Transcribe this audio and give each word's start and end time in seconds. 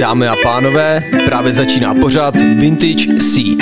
Dámy 0.00 0.28
a 0.28 0.34
pánové, 0.42 1.02
právě 1.24 1.54
začíná 1.54 1.94
pořád 1.94 2.34
Vintage 2.36 3.20
C. 3.20 3.56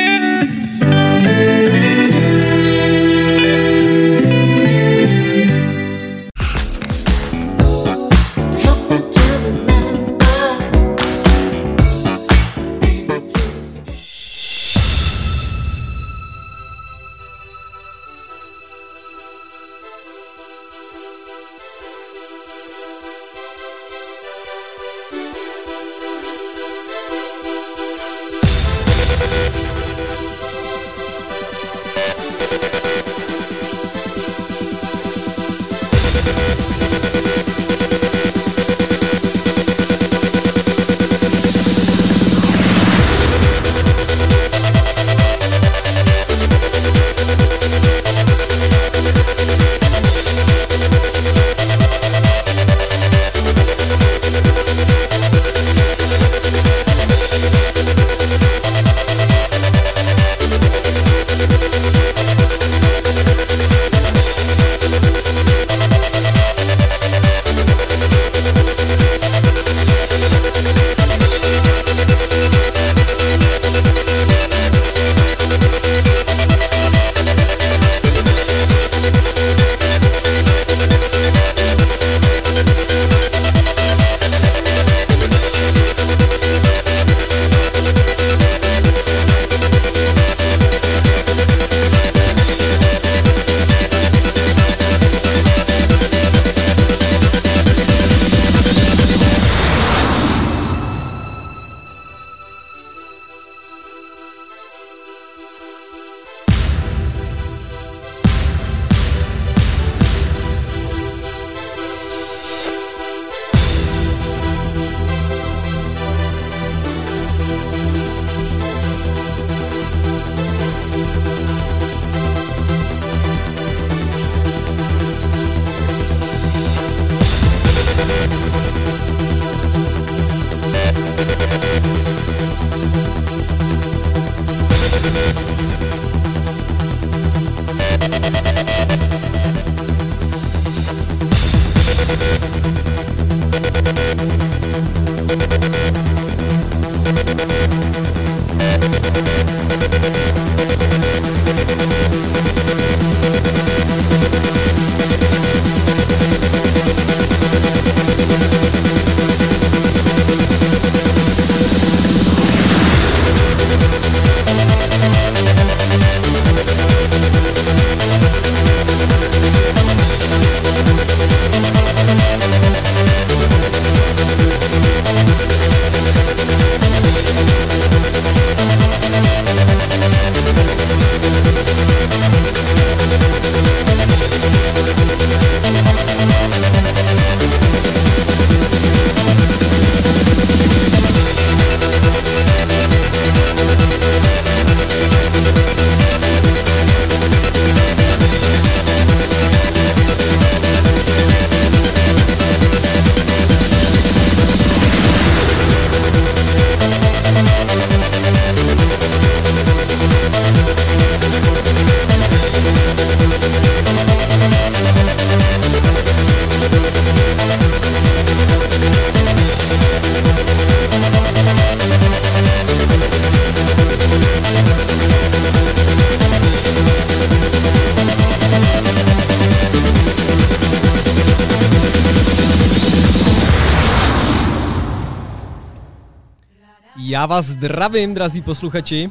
Vás 237.26 237.46
zdravím, 237.46 238.14
drazí 238.14 238.42
posluchači. 238.42 239.10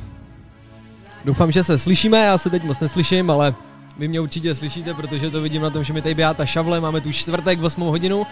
Doufám, 1.25 1.51
že 1.51 1.63
se 1.63 1.77
slyšíme, 1.77 2.25
já 2.25 2.37
se 2.37 2.49
teď 2.49 2.63
moc 2.63 2.79
neslyším, 2.79 3.29
ale 3.29 3.55
vy 3.97 4.07
mě 4.07 4.19
určitě 4.19 4.55
slyšíte, 4.55 4.93
protože 4.93 5.29
to 5.29 5.41
vidím 5.41 5.61
na 5.61 5.69
tom, 5.69 5.83
že 5.83 5.93
mi 5.93 6.01
tady 6.01 6.15
běhá 6.15 6.33
ta 6.33 6.45
šavle, 6.45 6.81
máme 6.81 7.01
tu 7.01 7.11
čtvrtek 7.11 7.59
v 7.59 7.63
8 7.63 7.81
hodinu 7.81 8.25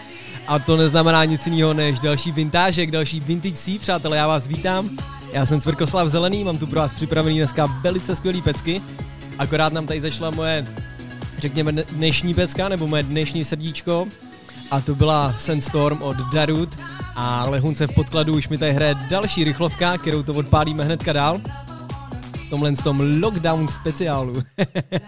a 0.47 0.59
to 0.59 0.77
neznamená 0.77 1.25
nic 1.25 1.47
jiného 1.47 1.73
než 1.73 1.99
další 1.99 2.31
vintážek, 2.31 2.91
další 2.91 3.19
vintage 3.19 3.55
C, 3.55 3.79
přátelé, 3.79 4.17
já 4.17 4.27
vás 4.27 4.47
vítám. 4.47 4.89
Já 5.33 5.45
jsem 5.45 5.61
Cvrkoslav 5.61 6.07
Zelený, 6.07 6.43
mám 6.43 6.57
tu 6.57 6.67
pro 6.67 6.79
vás 6.79 6.93
připravený 6.93 7.37
dneska 7.37 7.65
velice 7.65 8.15
skvělý 8.15 8.41
pecky, 8.41 8.81
akorát 9.37 9.73
nám 9.73 9.87
tady 9.87 10.01
zašla 10.01 10.29
moje, 10.29 10.65
řekněme, 11.37 11.71
dnešní 11.71 12.33
pecka, 12.33 12.69
nebo 12.69 12.87
moje 12.87 13.03
dnešní 13.03 13.45
srdíčko, 13.45 14.07
a 14.71 14.81
to 14.81 14.95
byla 14.95 15.33
Sandstorm 15.33 16.01
od 16.01 16.17
Darut 16.17 16.69
a 17.15 17.45
lehunce 17.49 17.87
v 17.87 17.93
podkladu 17.95 18.33
už 18.33 18.47
mi 18.47 18.57
tady 18.57 18.73
hraje 18.73 18.95
další 19.09 19.43
rychlovka, 19.43 19.97
kterou 19.97 20.23
to 20.23 20.33
odpálíme 20.33 20.83
hnedka 20.83 21.13
dál. 21.13 21.41
V 22.47 22.49
tomhle 22.49 22.75
tom 22.75 23.21
lockdown 23.21 23.67
speciálu. 23.67 24.33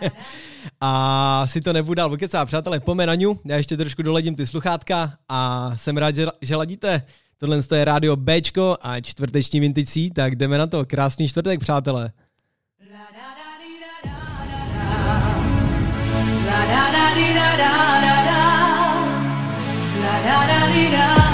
a 0.82 1.44
si 1.48 1.62
to 1.62 1.74
nebudu 1.74 1.94
dál 1.94 2.10
vokecá, 2.10 2.46
přátelé, 2.46 2.80
pomenaňu, 2.80 3.40
já 3.46 3.58
ještě 3.58 3.78
trošku 3.78 4.02
doledím 4.02 4.36
ty 4.36 4.48
sluchátka 4.48 5.14
a 5.30 5.72
jsem 5.78 5.98
rád, 5.98 6.16
že, 6.16 6.26
že 6.42 6.56
ladíte. 6.56 7.04
Tohle 7.38 7.62
je 7.76 7.86
rádio 7.86 8.16
Bčko 8.16 8.78
a 8.82 9.02
čtvrteční 9.02 9.60
vinticí, 9.60 10.12
tak 10.12 10.36
jdeme 10.36 10.58
na 10.58 10.68
to. 10.68 10.86
Krásný 10.86 11.28
čtvrtek, 11.28 11.60
přátelé. 11.60 12.12
La 12.92 13.00
da 13.12 13.32
da 16.66 17.04
da 17.06 17.34
da 17.34 17.58
da 17.58 17.72
da 18.02 18.24
da 18.24 18.63
da 20.22 20.48
da 20.48 20.68
da 20.70 20.92
da 20.92 21.33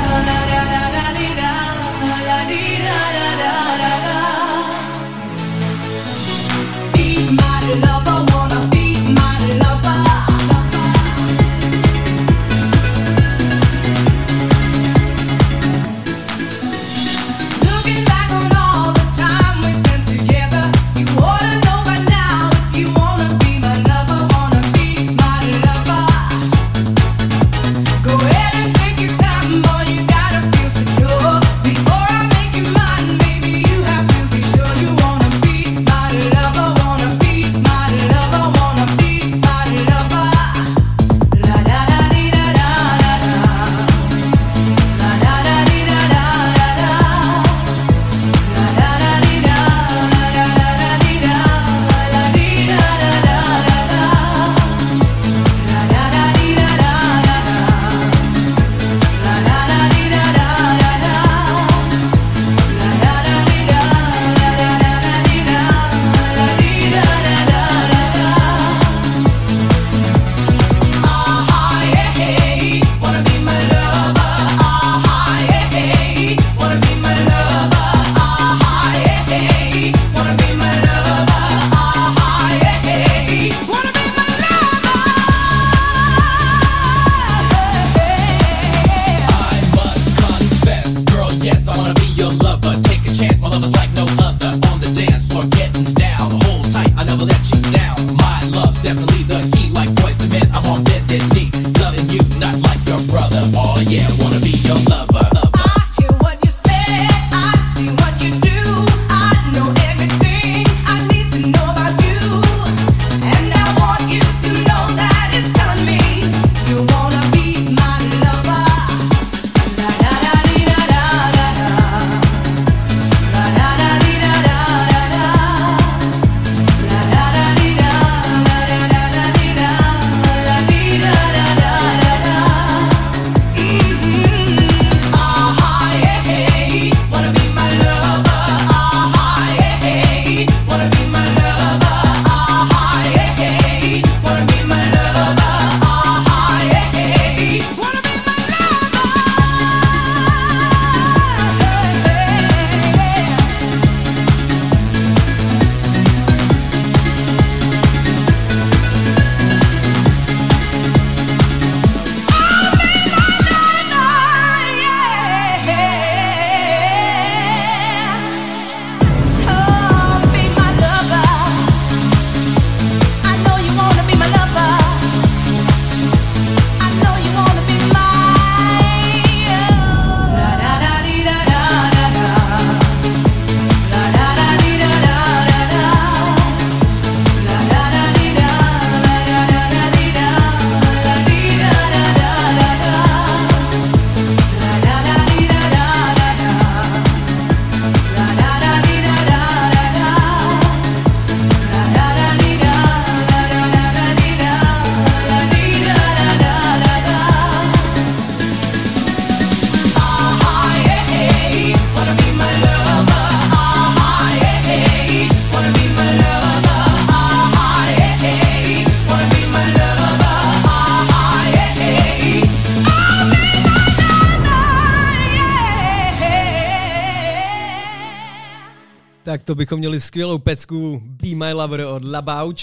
bychom 229.69 229.79
měli 229.79 230.01
skvělou 230.01 230.37
pecku 230.37 231.01
Be 231.05 231.27
My 231.27 231.53
Lover 231.53 231.81
od 231.81 232.03
Labouch. 232.03 232.57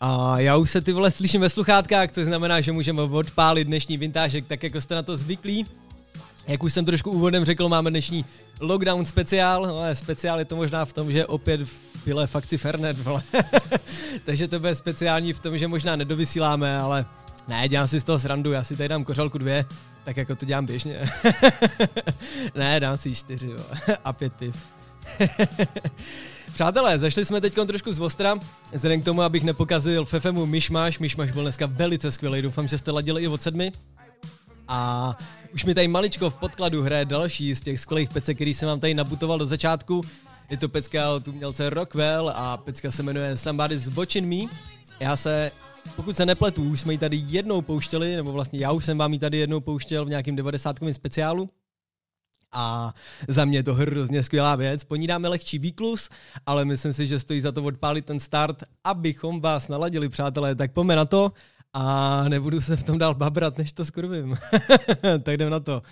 A 0.00 0.40
já 0.40 0.56
už 0.56 0.70
se 0.70 0.80
ty 0.80 0.92
vole 0.92 1.10
slyším 1.10 1.40
ve 1.40 1.50
sluchátkách, 1.50 2.12
což 2.12 2.24
znamená, 2.24 2.60
že 2.60 2.72
můžeme 2.72 3.02
odpálit 3.02 3.66
dnešní 3.66 3.96
vintážek 3.96 4.46
tak, 4.46 4.62
jako 4.62 4.80
jste 4.80 4.94
na 4.94 5.02
to 5.02 5.16
zvyklí. 5.16 5.66
Jak 6.48 6.62
už 6.62 6.72
jsem 6.72 6.84
trošku 6.84 7.10
úvodem 7.10 7.44
řekl, 7.44 7.68
máme 7.68 7.90
dnešní 7.90 8.24
lockdown 8.60 9.04
speciál, 9.04 9.66
no, 9.66 9.78
ale 9.78 9.96
speciál 9.96 10.38
je 10.38 10.44
to 10.44 10.56
možná 10.56 10.84
v 10.84 10.92
tom, 10.92 11.12
že 11.12 11.26
opět 11.26 11.60
v 11.62 12.04
pile 12.04 12.26
fakci 12.26 12.58
Fernet, 12.58 12.98
vole. 12.98 13.22
Takže 14.24 14.48
to 14.48 14.60
bude 14.60 14.74
speciální 14.74 15.32
v 15.32 15.40
tom, 15.40 15.58
že 15.58 15.68
možná 15.68 15.96
nedovysíláme, 15.96 16.78
ale 16.78 17.06
ne, 17.48 17.68
dělám 17.68 17.88
si 17.88 18.00
z 18.00 18.04
toho 18.04 18.18
srandu, 18.18 18.52
já 18.52 18.64
si 18.64 18.76
tady 18.76 18.88
dám 18.88 19.04
kořalku 19.04 19.38
dvě, 19.38 19.64
tak 20.04 20.16
jako 20.16 20.36
to 20.36 20.44
dělám 20.44 20.66
běžně. 20.66 21.10
ne, 22.54 22.80
dám 22.80 22.96
si 22.96 23.14
čtyři 23.14 23.50
a 24.04 24.12
pět 24.12 24.32
piv. 24.32 24.56
Přátelé, 26.54 26.98
zašli 26.98 27.24
jsme 27.24 27.40
teď 27.40 27.54
trošku 27.66 27.92
z 27.92 28.00
Ostra, 28.00 28.38
vzhledem 28.72 29.02
k 29.02 29.04
tomu, 29.04 29.22
abych 29.22 29.44
nepokazil 29.44 30.04
Fefemu 30.04 30.46
Myšmaš. 30.46 30.98
Myšmaš 30.98 31.30
byl 31.30 31.42
dneska 31.42 31.66
velice 31.66 32.12
skvělý, 32.12 32.42
doufám, 32.42 32.68
že 32.68 32.78
jste 32.78 32.90
ladili 32.90 33.22
i 33.22 33.28
od 33.28 33.42
sedmi. 33.42 33.72
A 34.68 35.16
už 35.54 35.64
mi 35.64 35.74
tady 35.74 35.88
maličko 35.88 36.30
v 36.30 36.34
podkladu 36.34 36.82
hraje 36.82 37.04
další 37.04 37.54
z 37.54 37.60
těch 37.60 37.80
skvělých 37.80 38.08
pecek, 38.08 38.36
který 38.36 38.54
jsem 38.54 38.68
vám 38.68 38.80
tady 38.80 38.94
nabutoval 38.94 39.38
do 39.38 39.46
začátku. 39.46 40.02
Je 40.50 40.56
to 40.56 40.68
pecka 40.68 41.10
od 41.10 41.28
umělce 41.28 41.70
Rockwell 41.70 42.32
a 42.34 42.56
pecka 42.56 42.90
se 42.90 43.02
jmenuje 43.02 43.36
Somebody's 43.36 43.88
Watching 43.88 44.26
Me. 44.26 44.50
Já 45.00 45.16
se, 45.16 45.50
pokud 45.96 46.16
se 46.16 46.26
nepletu, 46.26 46.62
už 46.62 46.80
jsme 46.80 46.92
ji 46.92 46.98
tady 46.98 47.22
jednou 47.26 47.62
pouštěli, 47.62 48.16
nebo 48.16 48.32
vlastně 48.32 48.58
já 48.58 48.72
už 48.72 48.84
jsem 48.84 48.98
vám 48.98 49.12
ji 49.12 49.18
tady 49.18 49.38
jednou 49.38 49.60
pouštěl 49.60 50.04
v 50.04 50.08
nějakém 50.08 50.36
90 50.36 50.76
speciálu 50.92 51.48
a 52.52 52.94
za 53.28 53.44
mě 53.44 53.58
je 53.58 53.62
to 53.62 53.74
hrozně 53.74 54.22
skvělá 54.22 54.56
věc. 54.56 54.84
Po 54.84 54.96
ní 54.96 55.06
dáme 55.06 55.28
lehčí 55.28 55.58
výklus, 55.58 56.08
ale 56.46 56.64
myslím 56.64 56.92
si, 56.92 57.06
že 57.06 57.20
stojí 57.20 57.40
za 57.40 57.52
to 57.52 57.62
odpálit 57.62 58.04
ten 58.04 58.20
start, 58.20 58.62
abychom 58.84 59.40
vás 59.40 59.68
naladili, 59.68 60.08
přátelé. 60.08 60.54
Tak 60.54 60.72
pojďme 60.72 60.96
na 60.96 61.04
to 61.04 61.32
a 61.72 62.24
nebudu 62.28 62.60
se 62.60 62.76
v 62.76 62.84
tom 62.84 62.98
dál 62.98 63.14
babrat, 63.14 63.58
než 63.58 63.72
to 63.72 63.84
skurvím. 63.84 64.36
tak 65.22 65.34
jdem 65.34 65.50
na 65.50 65.60
to. 65.60 65.82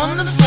on 0.00 0.16
the 0.16 0.39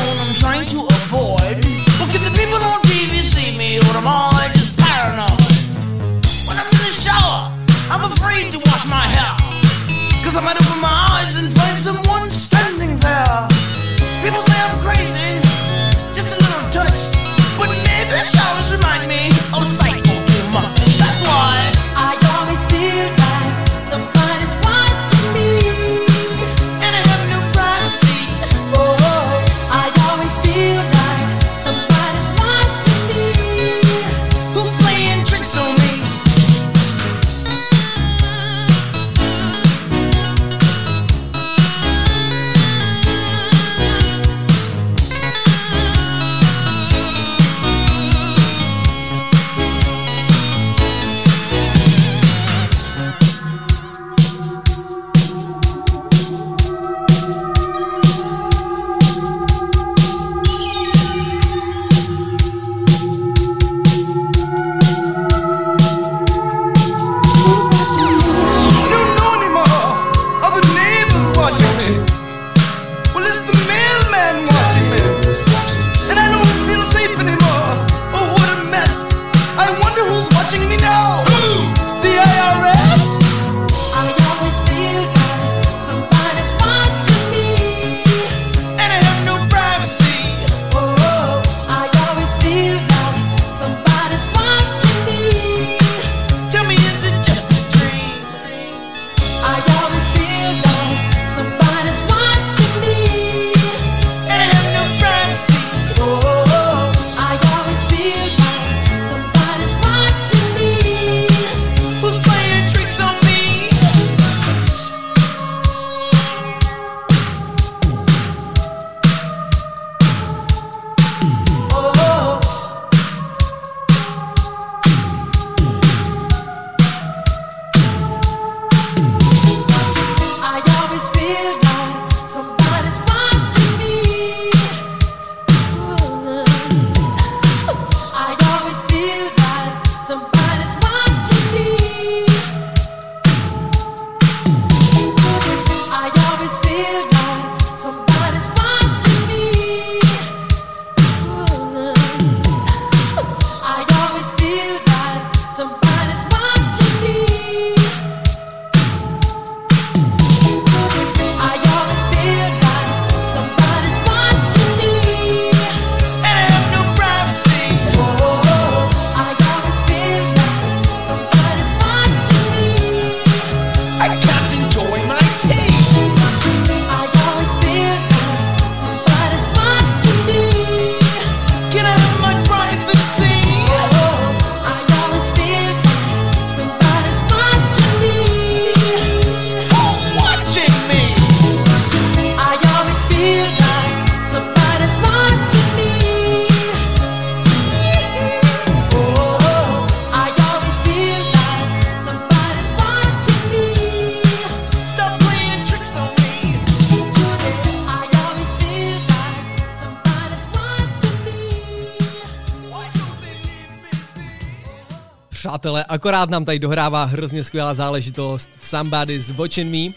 akorát 216.03 216.29
nám 216.29 216.45
tady 216.45 216.59
dohrává 216.59 217.03
hrozně 217.03 217.43
skvělá 217.43 217.73
záležitost 217.73 218.49
Somebody's 218.61 219.29
Watching 219.29 219.71
Me. 219.71 219.93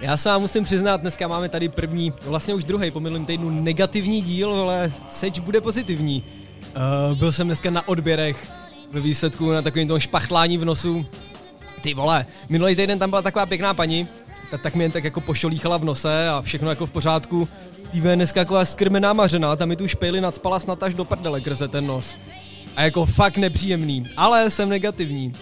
Já 0.00 0.16
se 0.16 0.28
vám 0.28 0.40
musím 0.40 0.64
přiznat, 0.64 1.00
dneska 1.00 1.28
máme 1.28 1.48
tady 1.48 1.68
první, 1.68 2.12
vlastně 2.22 2.54
už 2.54 2.64
druhý 2.64 2.90
po 2.90 3.00
minulém 3.00 3.26
týdnu 3.26 3.50
negativní 3.50 4.22
díl, 4.22 4.50
ale 4.50 4.92
seč 5.08 5.38
bude 5.38 5.60
pozitivní. 5.60 6.24
Uh, 7.10 7.18
byl 7.18 7.32
jsem 7.32 7.46
dneska 7.46 7.70
na 7.70 7.88
odběrech 7.88 8.48
ve 8.92 9.00
výsledku 9.00 9.52
na 9.52 9.62
takovým 9.62 9.88
tom 9.88 10.00
špachtlání 10.00 10.58
v 10.58 10.64
nosu. 10.64 11.06
Ty 11.82 11.94
vole, 11.94 12.26
minulý 12.48 12.76
týden 12.76 12.98
tam 12.98 13.10
byla 13.10 13.22
taková 13.22 13.46
pěkná 13.46 13.74
paní, 13.74 14.08
tak, 14.50 14.62
tak 14.62 14.74
mi 14.74 14.84
jen 14.84 14.92
tak 14.92 15.04
jako 15.04 15.20
pošolíchala 15.20 15.76
v 15.76 15.84
nose 15.84 16.28
a 16.28 16.42
všechno 16.42 16.70
jako 16.70 16.86
v 16.86 16.90
pořádku. 16.90 17.48
Týve 17.92 18.16
dneska 18.16 18.40
taková 18.40 18.64
skrmená 18.64 19.12
mařená, 19.12 19.56
tam 19.56 19.68
mi 19.68 19.76
tu 19.76 19.88
špejli 19.88 20.20
nadspala 20.20 20.60
snad 20.60 20.82
až 20.82 20.94
do 20.94 21.04
prdele 21.04 21.40
krze 21.40 21.68
ten 21.68 21.86
nos. 21.86 22.16
A 22.76 22.82
jako 22.82 23.06
fakt 23.06 23.36
nepříjemný, 23.36 24.06
ale 24.16 24.50
jsem 24.50 24.68
negativní. 24.68 25.34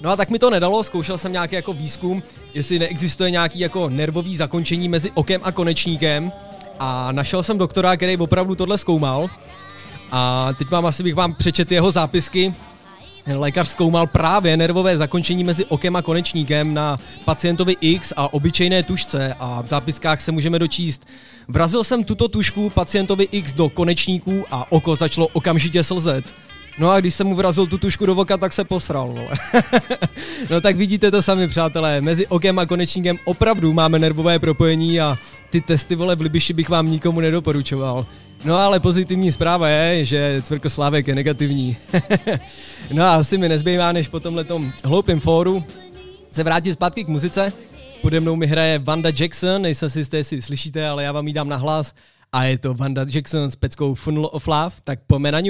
No 0.00 0.10
a 0.10 0.16
tak 0.16 0.30
mi 0.30 0.38
to 0.38 0.50
nedalo, 0.50 0.84
zkoušel 0.84 1.18
jsem 1.18 1.32
nějaký 1.32 1.54
jako 1.54 1.72
výzkum, 1.72 2.22
jestli 2.54 2.78
neexistuje 2.78 3.30
nějaký 3.30 3.58
jako 3.58 3.88
nervový 3.88 4.36
zakončení 4.36 4.88
mezi 4.88 5.10
okem 5.10 5.40
a 5.44 5.52
konečníkem 5.52 6.32
a 6.78 7.12
našel 7.12 7.42
jsem 7.42 7.58
doktora, 7.58 7.96
který 7.96 8.16
opravdu 8.16 8.54
tohle 8.54 8.78
zkoumal 8.78 9.30
a 10.10 10.52
teď 10.58 10.70
mám 10.70 10.86
asi 10.86 11.02
bych 11.02 11.14
vám 11.14 11.34
přečet 11.34 11.72
jeho 11.72 11.90
zápisky, 11.90 12.54
Lékař 13.26 13.68
zkoumal 13.68 14.06
právě 14.06 14.56
nervové 14.56 14.96
zakončení 14.96 15.44
mezi 15.44 15.64
okem 15.64 15.96
a 15.96 16.02
konečníkem 16.02 16.74
na 16.74 16.98
pacientovi 17.24 17.76
X 17.80 18.12
a 18.16 18.34
obyčejné 18.34 18.82
tušce 18.82 19.34
a 19.38 19.62
v 19.62 19.66
zápiskách 19.66 20.20
se 20.20 20.32
můžeme 20.32 20.58
dočíst. 20.58 21.06
Vrazil 21.48 21.84
jsem 21.84 22.04
tuto 22.04 22.28
tušku 22.28 22.70
pacientovi 22.70 23.28
X 23.32 23.52
do 23.52 23.68
konečníků 23.68 24.44
a 24.50 24.72
oko 24.72 24.96
začalo 24.96 25.28
okamžitě 25.32 25.84
slzet. 25.84 26.24
No 26.78 26.90
a 26.90 27.00
když 27.00 27.14
jsem 27.14 27.26
mu 27.26 27.34
vrazil 27.34 27.66
tu 27.66 27.78
tušku 27.78 28.06
do 28.06 28.14
voka, 28.14 28.36
tak 28.36 28.52
se 28.52 28.64
posral, 28.64 29.08
vole. 29.08 29.38
no 30.50 30.60
tak 30.60 30.76
vidíte 30.76 31.10
to 31.10 31.22
sami, 31.22 31.48
přátelé. 31.48 32.00
Mezi 32.00 32.26
okem 32.26 32.58
a 32.58 32.66
konečníkem 32.66 33.18
opravdu 33.24 33.72
máme 33.72 33.98
nervové 33.98 34.38
propojení 34.38 35.00
a 35.00 35.18
ty 35.50 35.60
testy, 35.60 35.94
vole, 35.94 36.16
v 36.16 36.20
Libiši 36.20 36.52
bych 36.52 36.68
vám 36.68 36.90
nikomu 36.90 37.20
nedoporučoval. 37.20 38.06
No 38.44 38.56
ale 38.56 38.80
pozitivní 38.80 39.32
zpráva 39.32 39.68
je, 39.68 40.04
že 40.04 40.42
Cvrkoslávek 40.44 41.08
je 41.08 41.14
negativní. 41.14 41.76
no 42.92 43.02
a 43.02 43.14
asi 43.14 43.38
mi 43.38 43.48
nezbývá, 43.48 43.92
než 43.92 44.08
po 44.08 44.20
tomhletom 44.20 44.72
hloupém 44.84 45.20
fóru 45.20 45.64
se 46.30 46.42
vrátit 46.42 46.72
zpátky 46.72 47.04
k 47.04 47.08
muzice. 47.08 47.52
Pode 48.02 48.20
mnou 48.20 48.36
mi 48.36 48.46
hraje 48.46 48.78
Vanda 48.78 49.10
Jackson, 49.20 49.62
nejsem 49.62 49.90
si 49.90 49.98
jistý, 49.98 50.16
jestli 50.16 50.42
slyšíte, 50.42 50.88
ale 50.88 51.04
já 51.04 51.12
vám 51.12 51.28
ji 51.28 51.34
dám 51.34 51.48
na 51.48 51.56
hlas. 51.56 51.94
A 52.32 52.44
je 52.44 52.58
to 52.58 52.74
Vanda 52.74 53.06
Jackson 53.10 53.50
s 53.50 53.56
peckou 53.56 53.94
Funnel 53.94 54.28
of 54.32 54.48
Love, 54.48 54.72
tak 54.84 54.98
pojďme 55.06 55.32
na 55.32 55.40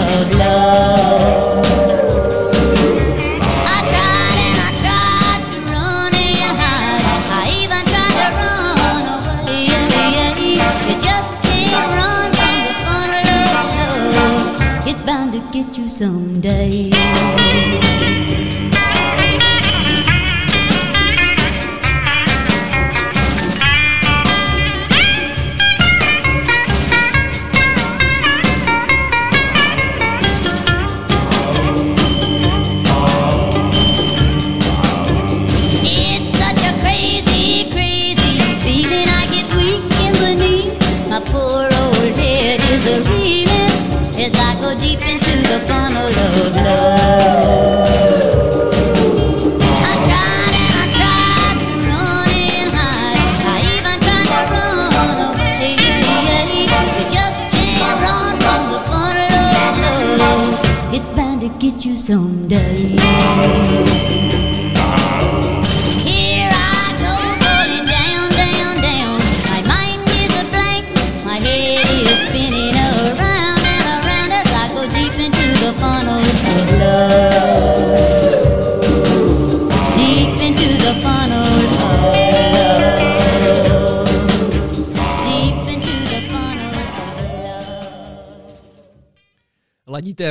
ňu. 0.00 0.39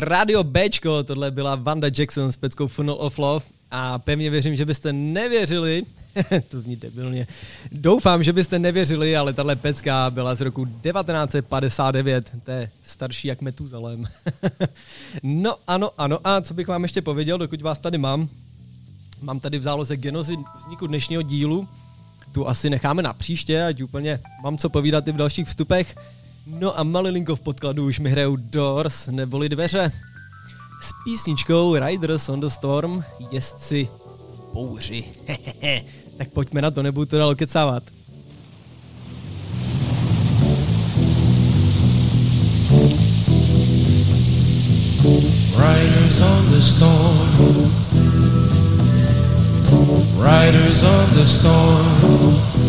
Radio 0.10 0.44
Bčko, 0.44 1.04
tohle 1.04 1.32
byla 1.32 1.56
Vanda 1.56 1.88
Jackson 1.98 2.32
s 2.32 2.38
peckou 2.38 2.68
Funnel 2.68 2.96
of 3.00 3.20
Love. 3.20 3.46
A 3.72 4.00
pevně 4.00 4.30
věřím, 4.30 4.56
že 4.56 4.66
byste 4.66 4.94
nevěřili, 4.94 5.84
to 6.50 6.60
zní 6.60 6.76
debilně, 6.76 7.28
doufám, 7.72 8.24
že 8.24 8.34
byste 8.34 8.60
nevěřili, 8.60 9.18
ale 9.18 9.34
tahle 9.34 9.56
pecka 9.56 10.10
byla 10.10 10.36
z 10.36 10.42
roku 10.42 10.66
1959, 10.66 12.32
to 12.44 12.52
je 12.52 12.70
starší 12.84 13.28
jak 13.28 13.42
Metuzalem. 13.42 14.06
no 15.24 15.56
ano, 15.68 15.92
ano, 15.98 16.20
a 16.24 16.42
co 16.42 16.54
bych 16.54 16.68
vám 16.68 16.84
ještě 16.84 17.02
pověděl, 17.02 17.38
dokud 17.38 17.62
vás 17.62 17.80
tady 17.80 17.98
mám, 17.98 18.30
mám 19.22 19.40
tady 19.40 19.60
v 19.60 19.64
záloze 19.64 19.98
genozy 19.98 20.38
vzniku 20.58 20.88
dnešního 20.88 21.22
dílu, 21.22 21.68
tu 22.32 22.48
asi 22.48 22.70
necháme 22.70 23.02
na 23.02 23.14
příště, 23.14 23.66
ať 23.66 23.82
úplně 23.82 24.20
mám 24.44 24.58
co 24.58 24.70
povídat 24.70 25.08
i 25.08 25.12
v 25.12 25.18
dalších 25.18 25.48
vstupech. 25.48 25.96
No 26.46 26.80
a 26.80 26.84
malilinko 26.84 27.36
v 27.36 27.42
podkladu 27.42 27.86
už 27.86 28.00
mi 28.00 28.10
hrajou 28.10 28.36
Doors 28.36 29.08
neboli 29.08 29.50
dveře 29.50 29.92
s 30.82 30.92
písničkou 31.04 31.76
Riders 31.76 32.30
on 32.30 32.42
the 32.42 32.48
Storm, 32.48 33.04
jezdci 33.32 33.88
bouři. 34.54 35.04
tak 36.18 36.30
pojďme 36.30 36.62
na 36.62 36.72
to, 36.72 36.84
nebudu 36.84 37.06
to 37.06 37.18
dalo 37.18 37.36
kecávat. 37.36 37.84
Riders 45.58 46.22
on 46.22 46.46
the 46.46 46.62
storm 46.62 47.72
Riders 50.18 50.84
on 50.84 51.10
the 51.10 51.26
storm 51.26 52.69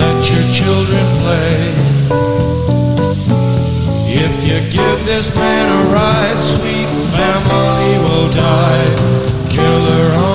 Let 0.00 0.18
your 0.30 0.44
children 0.50 1.06
play. 1.20 1.74
If 4.08 4.44
you 4.44 4.58
give 4.70 5.06
this 5.06 5.34
man 5.36 5.68
a 5.70 5.92
ride, 5.92 6.38
sweet 6.38 6.88
family 7.14 7.98
will 8.04 8.28
die. 8.30 8.86
Killer. 9.50 10.31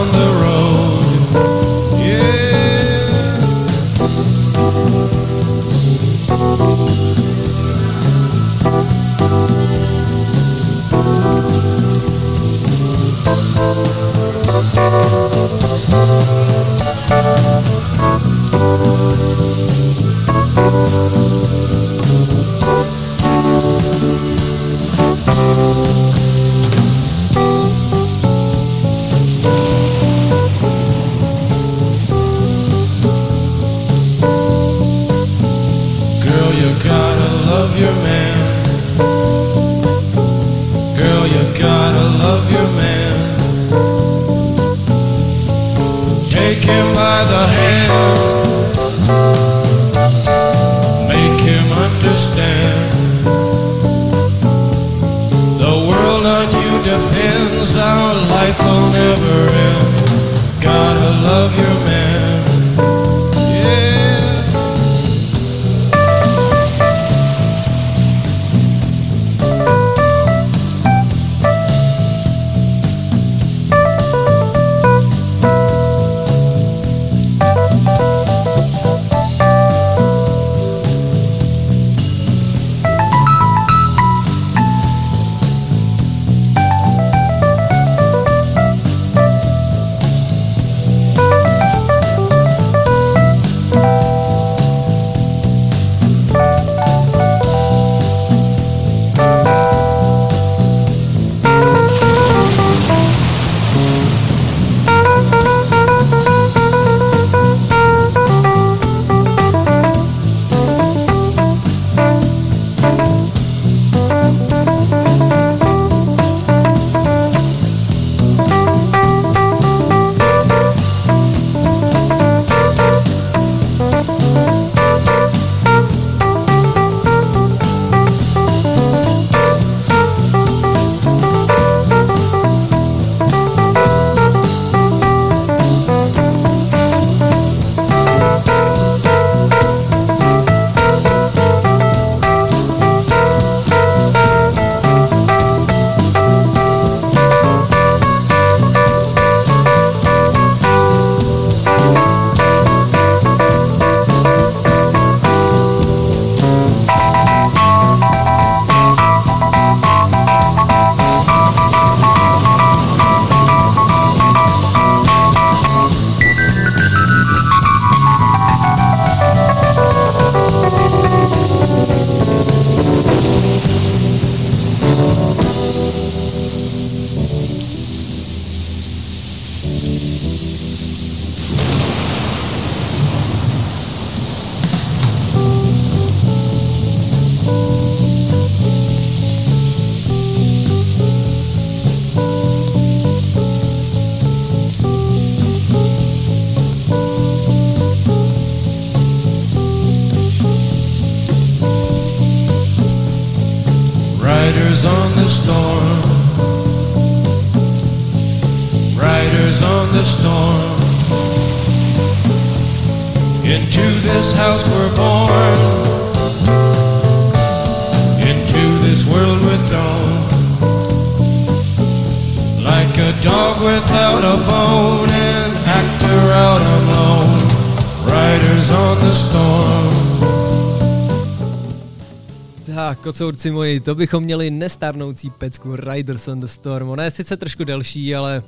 Kocourci 233.17 233.51
moji, 233.51 233.79
to 233.79 233.95
bychom 233.95 234.23
měli 234.23 234.51
nestarnoucí 234.51 235.29
pecku 235.29 235.75
Riders 235.75 236.27
on 236.27 236.39
the 236.39 236.45
Storm. 236.45 236.89
Ona 236.89 237.03
je 237.03 237.11
sice 237.11 237.37
trošku 237.37 237.63
delší, 237.63 238.15
ale 238.15 238.43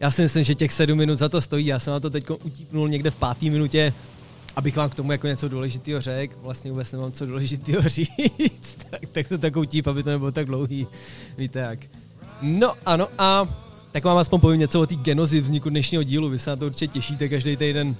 já 0.00 0.10
si 0.10 0.22
myslím, 0.22 0.44
že 0.44 0.54
těch 0.54 0.72
sedm 0.72 0.98
minut 0.98 1.18
za 1.18 1.28
to 1.28 1.40
stojí. 1.40 1.66
Já 1.66 1.78
jsem 1.78 1.92
na 1.92 2.00
to 2.00 2.10
teď 2.10 2.30
utípnul 2.30 2.88
někde 2.88 3.10
v 3.10 3.16
páté 3.16 3.50
minutě, 3.50 3.92
abych 4.56 4.76
vám 4.76 4.90
k 4.90 4.94
tomu 4.94 5.12
jako 5.12 5.26
něco 5.26 5.48
důležitého 5.48 6.00
řekl. 6.00 6.34
Vlastně 6.42 6.70
vůbec 6.70 6.92
nemám 6.92 7.12
co 7.12 7.26
důležitého 7.26 7.82
říct, 7.88 8.86
tak, 8.90 9.00
tak 9.12 9.28
to 9.28 9.38
takovou 9.38 9.64
típ, 9.64 9.86
aby 9.86 10.02
to 10.02 10.10
nebylo 10.10 10.32
tak 10.32 10.46
dlouhý. 10.46 10.86
Víte 11.38 11.58
jak. 11.58 11.78
No 12.42 12.72
ano 12.86 13.08
a 13.18 13.46
tak 13.92 14.04
vám 14.04 14.18
aspoň 14.18 14.40
povím 14.40 14.60
něco 14.60 14.80
o 14.80 14.86
té 14.86 14.94
genozi 14.94 15.40
vzniku 15.40 15.70
dnešního 15.70 16.02
dílu. 16.02 16.28
Vy 16.28 16.38
se 16.38 16.50
na 16.50 16.56
to 16.56 16.66
určitě 16.66 16.88
těšíte 16.88 17.28
každý 17.28 17.56
týden, 17.56 17.94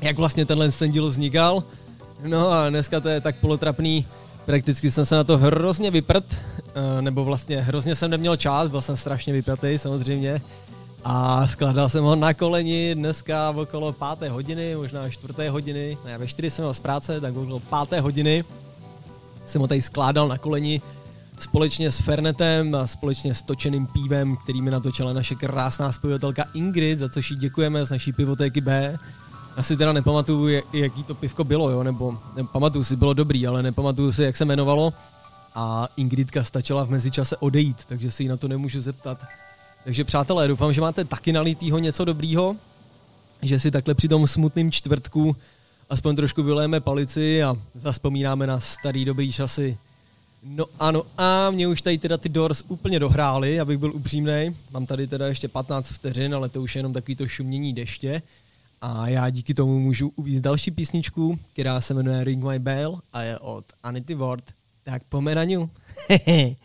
jak 0.00 0.16
vlastně 0.16 0.46
tenhle 0.46 0.72
ten 0.72 0.90
díl 0.90 1.08
vznikal. 1.08 1.64
No 2.26 2.50
a 2.50 2.70
dneska 2.70 3.00
to 3.00 3.08
je 3.08 3.20
tak 3.20 3.36
polotrapný, 3.36 4.06
Prakticky 4.44 4.90
jsem 4.90 5.06
se 5.06 5.14
na 5.14 5.24
to 5.24 5.38
hrozně 5.38 5.90
vyprt, 5.90 6.24
eh, 6.34 7.02
nebo 7.02 7.24
vlastně 7.24 7.60
hrozně 7.60 7.96
jsem 7.96 8.10
neměl 8.10 8.36
čas, 8.36 8.68
byl 8.68 8.82
jsem 8.82 8.96
strašně 8.96 9.32
vypjatý 9.32 9.78
samozřejmě. 9.78 10.40
A 11.04 11.46
skládal 11.46 11.88
jsem 11.88 12.04
ho 12.04 12.16
na 12.16 12.34
koleni 12.34 12.94
dneska 12.94 13.50
v 13.50 13.58
okolo 13.58 13.92
páté 13.92 14.28
hodiny, 14.28 14.76
možná 14.76 15.10
čtvrté 15.10 15.50
hodiny, 15.50 15.98
ne, 16.04 16.18
ve 16.18 16.26
čtyři 16.26 16.50
jsem 16.50 16.64
byl 16.64 16.74
z 16.74 16.78
práce, 16.78 17.20
tak 17.20 17.36
okolo 17.36 17.60
páté 17.60 18.00
hodiny 18.00 18.44
jsem 19.46 19.60
ho 19.60 19.66
tady 19.66 19.82
skládal 19.82 20.28
na 20.28 20.38
koleni 20.38 20.80
společně 21.40 21.90
s 21.90 21.98
Fernetem 21.98 22.74
a 22.74 22.86
společně 22.86 23.34
s 23.34 23.42
točeným 23.42 23.86
pívem, 23.86 24.36
který 24.36 24.62
mi 24.62 24.70
natočila 24.70 25.12
naše 25.12 25.34
krásná 25.34 25.92
zpěvatelka 25.92 26.44
Ingrid, 26.54 26.98
za 26.98 27.08
což 27.08 27.30
jí 27.30 27.36
děkujeme 27.36 27.84
z 27.84 27.90
naší 27.90 28.12
pivotéky 28.12 28.60
B. 28.60 28.98
Já 29.56 29.62
si 29.62 29.76
teda 29.76 29.92
nepamatuju, 29.92 30.62
jaký 30.72 31.02
to 31.02 31.14
pivko 31.14 31.44
bylo, 31.44 31.70
jo, 31.70 31.82
nebo 31.82 32.18
ne, 32.36 32.44
pamatuju 32.44 32.84
si, 32.84 32.96
bylo 32.96 33.12
dobrý, 33.12 33.46
ale 33.46 33.62
nepamatuju 33.62 34.12
si, 34.12 34.22
jak 34.22 34.36
se 34.36 34.44
jmenovalo. 34.44 34.92
A 35.54 35.88
Ingridka 35.96 36.44
stačila 36.44 36.84
v 36.84 36.90
mezičase 36.90 37.36
odejít, 37.36 37.84
takže 37.86 38.10
si 38.10 38.22
ji 38.22 38.28
na 38.28 38.36
to 38.36 38.48
nemůžu 38.48 38.80
zeptat. 38.80 39.18
Takže 39.84 40.04
přátelé, 40.04 40.48
doufám, 40.48 40.72
že 40.72 40.80
máte 40.80 41.04
taky 41.04 41.32
nalitýho 41.32 41.78
něco 41.78 42.04
dobrýho, 42.04 42.56
že 43.42 43.60
si 43.60 43.70
takhle 43.70 43.94
při 43.94 44.08
tom 44.08 44.26
smutným 44.26 44.72
čtvrtku 44.72 45.36
aspoň 45.90 46.16
trošku 46.16 46.42
vylejeme 46.42 46.80
palici 46.80 47.42
a 47.42 47.56
zaspomínáme 47.74 48.46
na 48.46 48.60
starý 48.60 49.04
dobrý 49.04 49.32
časy. 49.32 49.78
No 50.42 50.64
ano, 50.78 51.02
a 51.18 51.50
mě 51.50 51.68
už 51.68 51.82
tady 51.82 51.98
teda 51.98 52.16
ty 52.16 52.28
Doors 52.28 52.64
úplně 52.68 52.98
dohráli, 52.98 53.60
abych 53.60 53.78
byl 53.78 53.92
upřímný. 53.94 54.56
Mám 54.70 54.86
tady 54.86 55.06
teda 55.06 55.26
ještě 55.26 55.48
15 55.48 55.88
vteřin, 55.88 56.34
ale 56.34 56.48
to 56.48 56.62
už 56.62 56.74
je 56.74 56.78
jenom 56.78 56.92
takový 56.92 57.16
to 57.16 57.28
šumění 57.28 57.72
deště. 57.72 58.22
A 58.84 59.08
já 59.08 59.30
díky 59.30 59.54
tomu 59.54 59.78
můžu 59.78 60.12
uvíct 60.16 60.42
další 60.42 60.70
písničku, 60.70 61.38
která 61.52 61.80
se 61.80 61.94
jmenuje 61.94 62.24
Ring 62.24 62.44
My 62.44 62.58
Bell 62.58 63.00
a 63.12 63.22
je 63.22 63.38
od 63.38 63.64
Anity 63.82 64.14
Ward. 64.14 64.44
Tak 64.82 65.04
pomeraňu. 65.04 65.70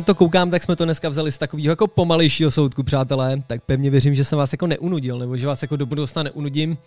na 0.00 0.04
to 0.04 0.14
koukám, 0.14 0.50
tak 0.50 0.62
jsme 0.62 0.76
to 0.76 0.84
dneska 0.84 1.08
vzali 1.08 1.32
z 1.32 1.38
takového 1.38 1.72
jako 1.72 1.86
pomalejšího 1.86 2.50
soudku, 2.50 2.82
přátelé. 2.82 3.42
Tak 3.46 3.62
pevně 3.66 3.90
věřím, 3.90 4.14
že 4.14 4.24
jsem 4.24 4.38
vás 4.38 4.52
jako 4.52 4.66
neunudil, 4.66 5.18
nebo 5.18 5.36
že 5.36 5.46
vás 5.46 5.62
jako 5.62 5.76
do 5.76 5.86
budoucna 5.86 6.22
neunudím. 6.22 6.78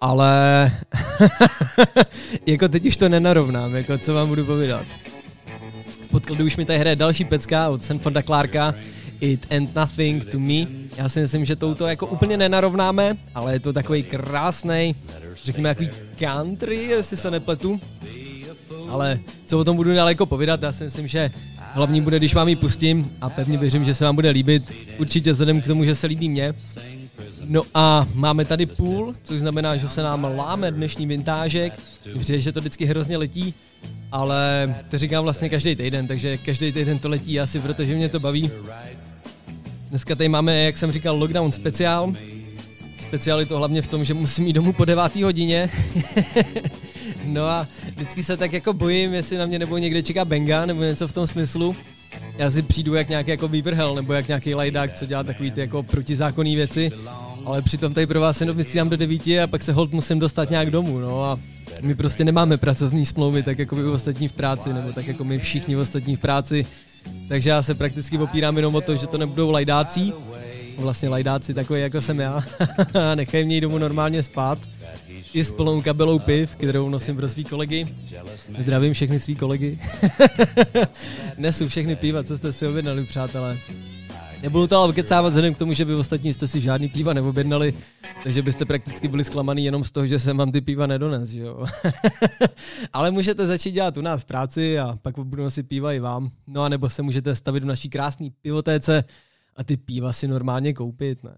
Ale 0.00 0.70
jako 2.46 2.68
teď 2.68 2.86
už 2.86 2.96
to 2.96 3.08
nenarovnám, 3.08 3.74
jako 3.74 3.98
co 3.98 4.14
vám 4.14 4.28
budu 4.28 4.44
povídat. 4.44 4.86
V 6.06 6.08
podkladu 6.10 6.44
už 6.44 6.56
mi 6.56 6.64
tady 6.64 6.78
hraje 6.78 6.96
další 6.96 7.24
pecka 7.24 7.68
od 7.68 7.84
Sanforda 7.84 8.22
Clarka, 8.22 8.74
It 9.20 9.46
and 9.52 9.74
Nothing 9.74 10.24
to 10.24 10.38
Me. 10.38 10.66
Já 10.96 11.08
si 11.08 11.20
myslím, 11.20 11.44
že 11.44 11.56
touto 11.56 11.86
jako 11.86 12.06
úplně 12.06 12.36
nenarovnáme, 12.36 13.16
ale 13.34 13.52
je 13.52 13.60
to 13.60 13.72
takový 13.72 14.02
krásný, 14.02 14.94
řekněme 15.44 15.74
takový 15.74 15.90
country, 16.18 16.76
jestli 16.76 17.16
se 17.16 17.30
nepletu. 17.30 17.80
Ale 18.90 19.18
co 19.46 19.58
o 19.58 19.64
tom 19.64 19.76
budu 19.76 19.94
daleko 19.94 20.26
povídat, 20.26 20.62
já 20.62 20.72
si 20.72 20.84
myslím, 20.84 21.08
že 21.08 21.30
hlavní 21.76 22.00
bude, 22.00 22.18
když 22.18 22.34
vám 22.34 22.48
ji 22.48 22.56
pustím 22.56 23.10
a 23.20 23.30
pevně 23.30 23.58
věřím, 23.58 23.84
že 23.84 23.94
se 23.94 24.04
vám 24.04 24.14
bude 24.14 24.30
líbit. 24.30 24.72
Určitě 24.98 25.32
vzhledem 25.32 25.60
k 25.60 25.66
tomu, 25.66 25.84
že 25.84 25.94
se 25.94 26.06
líbí 26.06 26.28
mě. 26.28 26.54
No 27.44 27.62
a 27.74 28.06
máme 28.14 28.44
tady 28.44 28.66
půl, 28.66 29.14
což 29.22 29.40
znamená, 29.40 29.76
že 29.76 29.88
se 29.88 30.02
nám 30.02 30.24
láme 30.36 30.70
dnešní 30.70 31.06
vintážek. 31.06 31.72
Přijde, 32.18 32.40
že 32.40 32.52
to 32.52 32.60
vždycky 32.60 32.84
hrozně 32.84 33.16
letí, 33.16 33.54
ale 34.12 34.74
to 34.88 34.98
říkám 34.98 35.24
vlastně 35.24 35.48
každý 35.48 35.76
týden, 35.76 36.06
takže 36.06 36.38
každý 36.38 36.72
týden 36.72 36.98
to 36.98 37.08
letí 37.08 37.40
asi, 37.40 37.60
protože 37.60 37.94
mě 37.94 38.08
to 38.08 38.20
baví. 38.20 38.50
Dneska 39.90 40.14
tady 40.14 40.28
máme, 40.28 40.64
jak 40.64 40.76
jsem 40.76 40.92
říkal, 40.92 41.18
lockdown 41.18 41.52
speciál. 41.52 42.14
Speciál 43.00 43.40
je 43.40 43.46
to 43.46 43.58
hlavně 43.58 43.82
v 43.82 43.86
tom, 43.86 44.04
že 44.04 44.14
musím 44.14 44.46
jít 44.46 44.52
domů 44.52 44.72
po 44.72 44.84
9. 44.84 45.16
hodině. 45.16 45.70
no 47.26 47.44
a 47.44 47.66
vždycky 47.96 48.24
se 48.24 48.36
tak 48.36 48.52
jako 48.52 48.72
bojím, 48.72 49.14
jestli 49.14 49.38
na 49.38 49.46
mě 49.46 49.58
nebo 49.58 49.78
někde 49.78 50.02
čeká 50.02 50.24
benga, 50.24 50.66
nebo 50.66 50.82
něco 50.82 51.08
v 51.08 51.12
tom 51.12 51.26
smyslu. 51.26 51.76
Já 52.38 52.50
si 52.50 52.62
přijdu 52.62 52.94
jak 52.94 53.08
nějaký 53.08 53.30
jako 53.30 53.48
vývrhel, 53.48 53.94
nebo 53.94 54.12
jak 54.12 54.28
nějaký 54.28 54.54
lajdák, 54.54 54.94
co 54.94 55.06
dělá 55.06 55.22
takový 55.22 55.50
ty 55.50 55.60
jako 55.60 55.82
protizákonný 55.82 56.56
věci. 56.56 56.92
Ale 57.44 57.62
přitom 57.62 57.94
tady 57.94 58.06
pro 58.06 58.20
vás 58.20 58.40
jenom 58.40 58.56
vysílám 58.56 58.88
do 58.88 58.96
9 58.96 59.26
a 59.42 59.46
pak 59.46 59.62
se 59.62 59.72
hold 59.72 59.92
musím 59.92 60.18
dostat 60.18 60.50
nějak 60.50 60.70
domů, 60.70 61.00
no 61.00 61.24
a 61.24 61.38
my 61.80 61.94
prostě 61.94 62.24
nemáme 62.24 62.56
pracovní 62.56 63.06
smlouvy, 63.06 63.42
tak 63.42 63.58
jako 63.58 63.76
vy 63.76 63.84
ostatní 63.84 64.28
v 64.28 64.32
práci, 64.32 64.72
nebo 64.72 64.92
tak 64.92 65.06
jako 65.06 65.24
my 65.24 65.38
všichni 65.38 65.76
ostatní 65.76 66.16
v 66.16 66.20
práci. 66.20 66.66
Takže 67.28 67.50
já 67.50 67.62
se 67.62 67.74
prakticky 67.74 68.18
opírám 68.18 68.56
jenom 68.56 68.74
o 68.74 68.80
to, 68.80 68.96
že 68.96 69.06
to 69.06 69.18
nebudou 69.18 69.50
lajdáci, 69.50 70.12
vlastně 70.78 71.08
lajdáci 71.08 71.54
takový 71.54 71.80
jako 71.80 72.02
jsem 72.02 72.18
já, 72.18 72.44
nechají 73.14 73.44
mě 73.44 73.60
domů 73.60 73.78
normálně 73.78 74.22
spát, 74.22 74.58
i 75.34 75.44
s 75.44 75.52
plnou 75.52 75.82
kabelou 75.82 76.18
piv, 76.18 76.56
kterou 76.56 76.88
nosím 76.88 77.16
pro 77.16 77.28
svý 77.28 77.44
kolegy. 77.44 77.88
Zdravím 78.58 78.92
všechny 78.92 79.20
svý 79.20 79.36
kolegy. 79.36 79.78
Nesu 81.38 81.68
všechny 81.68 81.96
piva, 81.96 82.22
co 82.22 82.38
jste 82.38 82.52
si 82.52 82.66
objednali, 82.66 83.04
přátelé. 83.04 83.58
Nebudu 84.42 84.66
to 84.66 84.78
ale 84.78 84.92
kecávat 84.92 85.28
vzhledem 85.28 85.54
k 85.54 85.58
tomu, 85.58 85.72
že 85.72 85.84
vy 85.84 85.94
ostatní 85.94 86.34
jste 86.34 86.48
si 86.48 86.60
žádný 86.60 86.88
piva 86.88 87.12
neobjednali, 87.12 87.74
takže 88.22 88.42
byste 88.42 88.64
prakticky 88.64 89.08
byli 89.08 89.24
zklamaný 89.24 89.64
jenom 89.64 89.84
z 89.84 89.90
toho, 89.90 90.06
že 90.06 90.18
jsem 90.18 90.36
vám 90.36 90.52
ty 90.52 90.60
piva 90.60 90.86
nedones, 90.86 91.32
jo. 91.32 91.66
ale 92.92 93.10
můžete 93.10 93.46
začít 93.46 93.72
dělat 93.72 93.96
u 93.96 94.00
nás 94.00 94.24
práci 94.24 94.78
a 94.78 94.98
pak 95.02 95.18
budu 95.18 95.42
nosit 95.42 95.68
piva 95.68 95.92
i 95.92 96.00
vám. 96.00 96.30
No 96.46 96.62
a 96.62 96.68
nebo 96.68 96.90
se 96.90 97.02
můžete 97.02 97.36
stavit 97.36 97.62
v 97.62 97.66
naší 97.66 97.90
krásné 97.90 98.28
pivotéce, 98.42 99.04
a 99.56 99.64
ty 99.64 99.76
piva 99.76 100.12
si 100.12 100.28
normálně 100.28 100.72
koupit, 100.72 101.24
ne? 101.24 101.36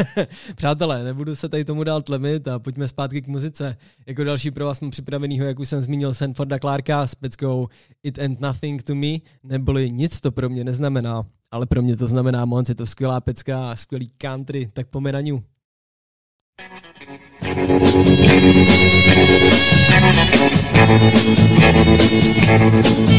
Přátelé, 0.54 1.04
nebudu 1.04 1.36
se 1.36 1.48
tady 1.48 1.64
tomu 1.64 1.84
dál 1.84 2.02
tlemit 2.02 2.48
a 2.48 2.58
pojďme 2.58 2.88
zpátky 2.88 3.22
k 3.22 3.28
muzice. 3.28 3.76
Jako 4.06 4.24
další 4.24 4.50
pro 4.50 4.64
vás 4.64 4.80
mám 4.80 4.90
připravenýho, 4.90 5.46
jak 5.46 5.58
už 5.58 5.68
jsem 5.68 5.82
zmínil, 5.82 6.14
Sanforda 6.14 6.58
Clarka 6.58 7.06
s 7.06 7.14
peckou 7.14 7.68
It 8.02 8.18
and 8.18 8.40
Nothing 8.40 8.82
to 8.82 8.94
Me, 8.94 9.18
neboli 9.44 9.90
nic 9.90 10.20
to 10.20 10.32
pro 10.32 10.48
mě 10.48 10.64
neznamená, 10.64 11.24
ale 11.50 11.66
pro 11.66 11.82
mě 11.82 11.96
to 11.96 12.08
znamená 12.08 12.44
moc, 12.44 12.68
je 12.68 12.74
to 12.74 12.86
skvělá 12.86 13.20
pecka 13.20 13.70
a 13.70 13.76
skvělý 13.76 14.10
country, 14.18 14.68
tak 14.72 14.86
pomeraniu. 14.86 15.44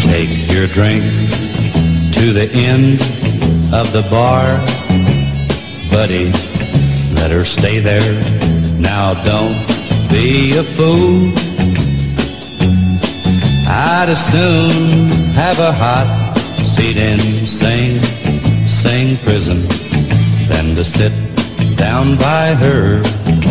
Take 0.03 0.29
your 0.53 0.67
drink 0.67 1.03
to 2.13 2.33
the 2.33 2.49
end 2.53 3.60
of 3.73 3.91
the 3.93 4.05
bar. 4.09 4.57
Buddy, 5.89 6.25
let 7.15 7.31
her 7.31 7.45
stay 7.45 7.79
there. 7.79 8.13
Now 8.79 9.13
don't 9.23 9.55
be 10.09 10.57
a 10.57 10.63
fool. 10.63 11.31
I'd 13.67 14.09
as 14.09 14.21
soon 14.31 15.09
have 15.33 15.59
a 15.59 15.71
hot 15.71 16.35
seat 16.75 16.97
in 16.97 17.19
Sing 17.47 18.01
Sing 18.65 19.15
prison 19.17 19.61
than 20.49 20.75
to 20.75 20.83
sit 20.83 21.13
down 21.77 22.17
by 22.17 22.53
her 22.53 22.97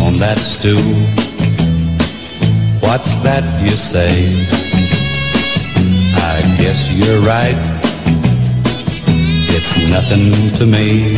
on 0.05 0.17
that 0.17 0.37
stool. 0.37 0.93
What's 2.79 3.15
that 3.23 3.43
you 3.63 3.75
say? 3.75 4.29
I 6.17 6.41
guess 6.59 6.93
you're 6.93 7.21
right. 7.21 7.80
It's 9.53 9.89
nothing 9.89 10.31
to 10.59 10.65
me. 10.65 11.15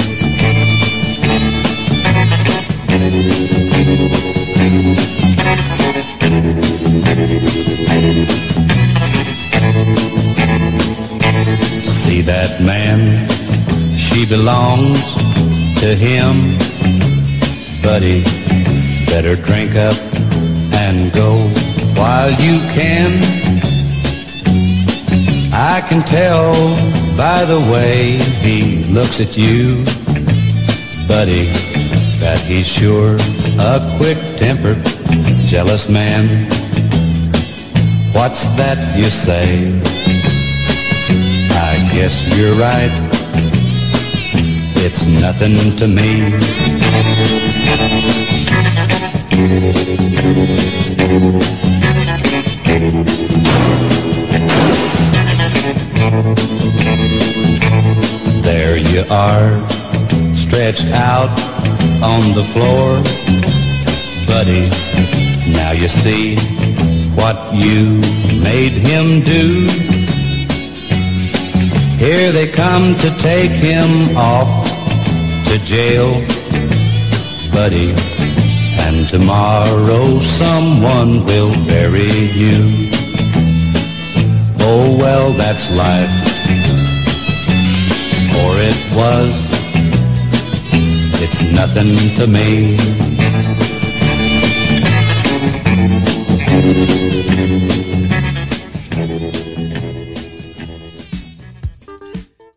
See 12.03 12.21
that 12.21 12.59
man? 12.61 13.27
She 13.95 14.25
belongs 14.25 14.99
to 15.81 15.93
him. 15.95 16.57
Buddy, 17.83 18.23
better 19.05 19.35
drink 19.35 19.75
up 19.75 19.95
and 20.73 21.13
go 21.13 21.35
while 21.95 22.31
you 22.31 22.59
can. 22.73 23.11
I 25.53 25.81
can 25.87 26.01
tell 26.03 26.92
by 27.17 27.45
the 27.45 27.59
way 27.71 28.17
he 28.41 28.83
looks 28.91 29.19
at 29.19 29.37
you, 29.37 29.83
buddy, 31.07 31.45
that 32.19 32.39
he's 32.39 32.67
sure 32.67 33.15
a 33.59 33.79
quick-tempered, 33.97 34.83
jealous 35.45 35.89
man. 35.89 36.49
What's 38.13 38.47
that 38.57 38.97
you 38.97 39.09
say? 39.09 39.79
I 41.51 41.77
guess 41.93 42.15
you're 42.37 42.55
right. 42.55 42.91
It's 44.85 45.05
nothing 45.05 45.77
to 45.77 45.87
me. 45.87 46.33
There 58.43 58.75
you 58.75 59.05
are, 59.09 59.67
stretched 60.35 60.87
out 60.87 61.29
on 62.03 62.21
the 62.35 62.43
floor. 62.51 62.99
Buddy, 64.27 64.67
now 65.53 65.71
you 65.71 65.87
see 65.87 66.35
what 67.15 67.53
you 67.53 68.01
made 68.43 68.73
him 68.73 69.21
do. 69.21 69.69
Here 71.97 72.33
they 72.33 72.47
come 72.47 72.97
to 72.97 73.09
take 73.19 73.51
him 73.51 74.17
off 74.17 74.67
to 75.47 75.57
jail, 75.63 76.11
buddy. 77.53 77.93
And 78.85 79.07
tomorrow 79.07 80.19
someone 80.19 81.23
will 81.23 81.53
bury 81.65 82.11
you. 82.11 82.92
Oh 84.65 84.97
well, 84.97 85.33
that's 85.33 85.69
life. 85.75 86.09
Or 88.41 88.53
it 88.69 88.79
was. 88.95 89.35
It's 91.21 91.41
nothing 91.51 92.15
to 92.17 92.27
me. 92.27 92.77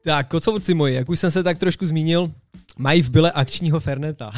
Tak, 0.05 0.29
kocovci 0.29 0.75
moji, 0.75 0.95
jak 0.95 1.09
už 1.09 1.21
jsem 1.21 1.31
se 1.31 1.42
tak 1.42 1.59
trošku 1.59 1.87
zmínil, 1.87 2.33
mají 2.79 3.03
v 3.03 3.11
byle 3.11 3.33
akčního 3.33 3.81
Ferneta. 3.81 4.33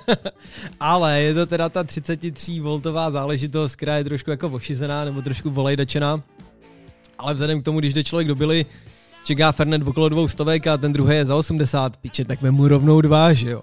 Ale 0.80 1.20
je 1.20 1.34
to 1.34 1.46
teda 1.46 1.68
ta 1.68 1.84
33V 1.84 3.10
záležitost, 3.10 3.76
která 3.76 3.96
je 3.96 4.04
trošku 4.04 4.30
jako 4.30 4.48
ošizená 4.48 5.04
nebo 5.04 5.22
trošku 5.22 5.50
volejdačená. 5.50 6.22
Ale 7.20 7.34
vzhledem 7.34 7.60
k 7.60 7.64
tomu, 7.64 7.78
když 7.78 7.94
jde 7.94 8.04
člověk 8.04 8.28
do 8.28 8.34
byly, 8.34 8.66
čeká 9.24 9.52
Fernet 9.52 9.88
okolo 9.88 10.08
dvou 10.08 10.28
stovek 10.28 10.66
a 10.66 10.76
ten 10.76 10.92
druhý 10.92 11.16
je 11.16 11.26
za 11.26 11.36
80, 11.36 11.96
piče, 11.96 12.24
tak 12.24 12.42
vemu 12.42 12.68
rovnou 12.68 13.00
dva, 13.00 13.32
že 13.32 13.50
jo. 13.50 13.62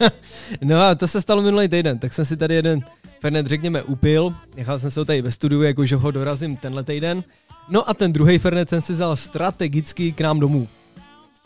no 0.62 0.80
a 0.80 0.94
to 0.94 1.08
se 1.08 1.22
stalo 1.22 1.42
minulý 1.42 1.68
týden, 1.68 1.98
tak 1.98 2.12
jsem 2.12 2.26
si 2.26 2.36
tady 2.36 2.54
jeden 2.54 2.80
Fernet, 3.20 3.46
řekněme, 3.46 3.82
upil, 3.82 4.34
nechal 4.56 4.78
jsem 4.78 4.90
se 4.90 5.00
ho 5.00 5.04
tady 5.04 5.22
ve 5.22 5.32
studiu, 5.32 5.62
jakože 5.62 5.96
ho 5.96 6.10
dorazím 6.10 6.56
tenhle 6.56 6.84
týden. 6.84 7.24
No 7.68 7.88
a 7.88 7.94
ten 7.94 8.12
druhý 8.12 8.38
Fernet 8.38 8.68
jsem 8.68 8.80
si 8.80 8.92
vzal 8.92 9.16
strategicky 9.16 10.12
k 10.12 10.20
nám 10.20 10.40
domů. 10.40 10.68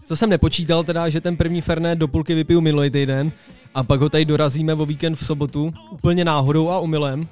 Co 0.05 0.17
jsem 0.17 0.31
nepočítal 0.31 0.85
teda, 0.85 1.09
že 1.09 1.21
ten 1.21 1.37
první 1.37 1.61
Fernet 1.61 1.99
do 1.99 2.09
půlky 2.09 2.35
vypiju 2.35 2.61
minulý 2.61 2.91
týden 2.91 3.33
a 3.75 3.83
pak 3.83 4.01
ho 4.01 4.09
tady 4.09 4.25
dorazíme 4.25 4.75
o 4.75 4.87
víkend 4.87 5.15
v 5.15 5.27
sobotu, 5.27 5.73
úplně 5.91 6.25
náhodou 6.25 6.71
a 6.71 6.79
umylem. 6.79 7.29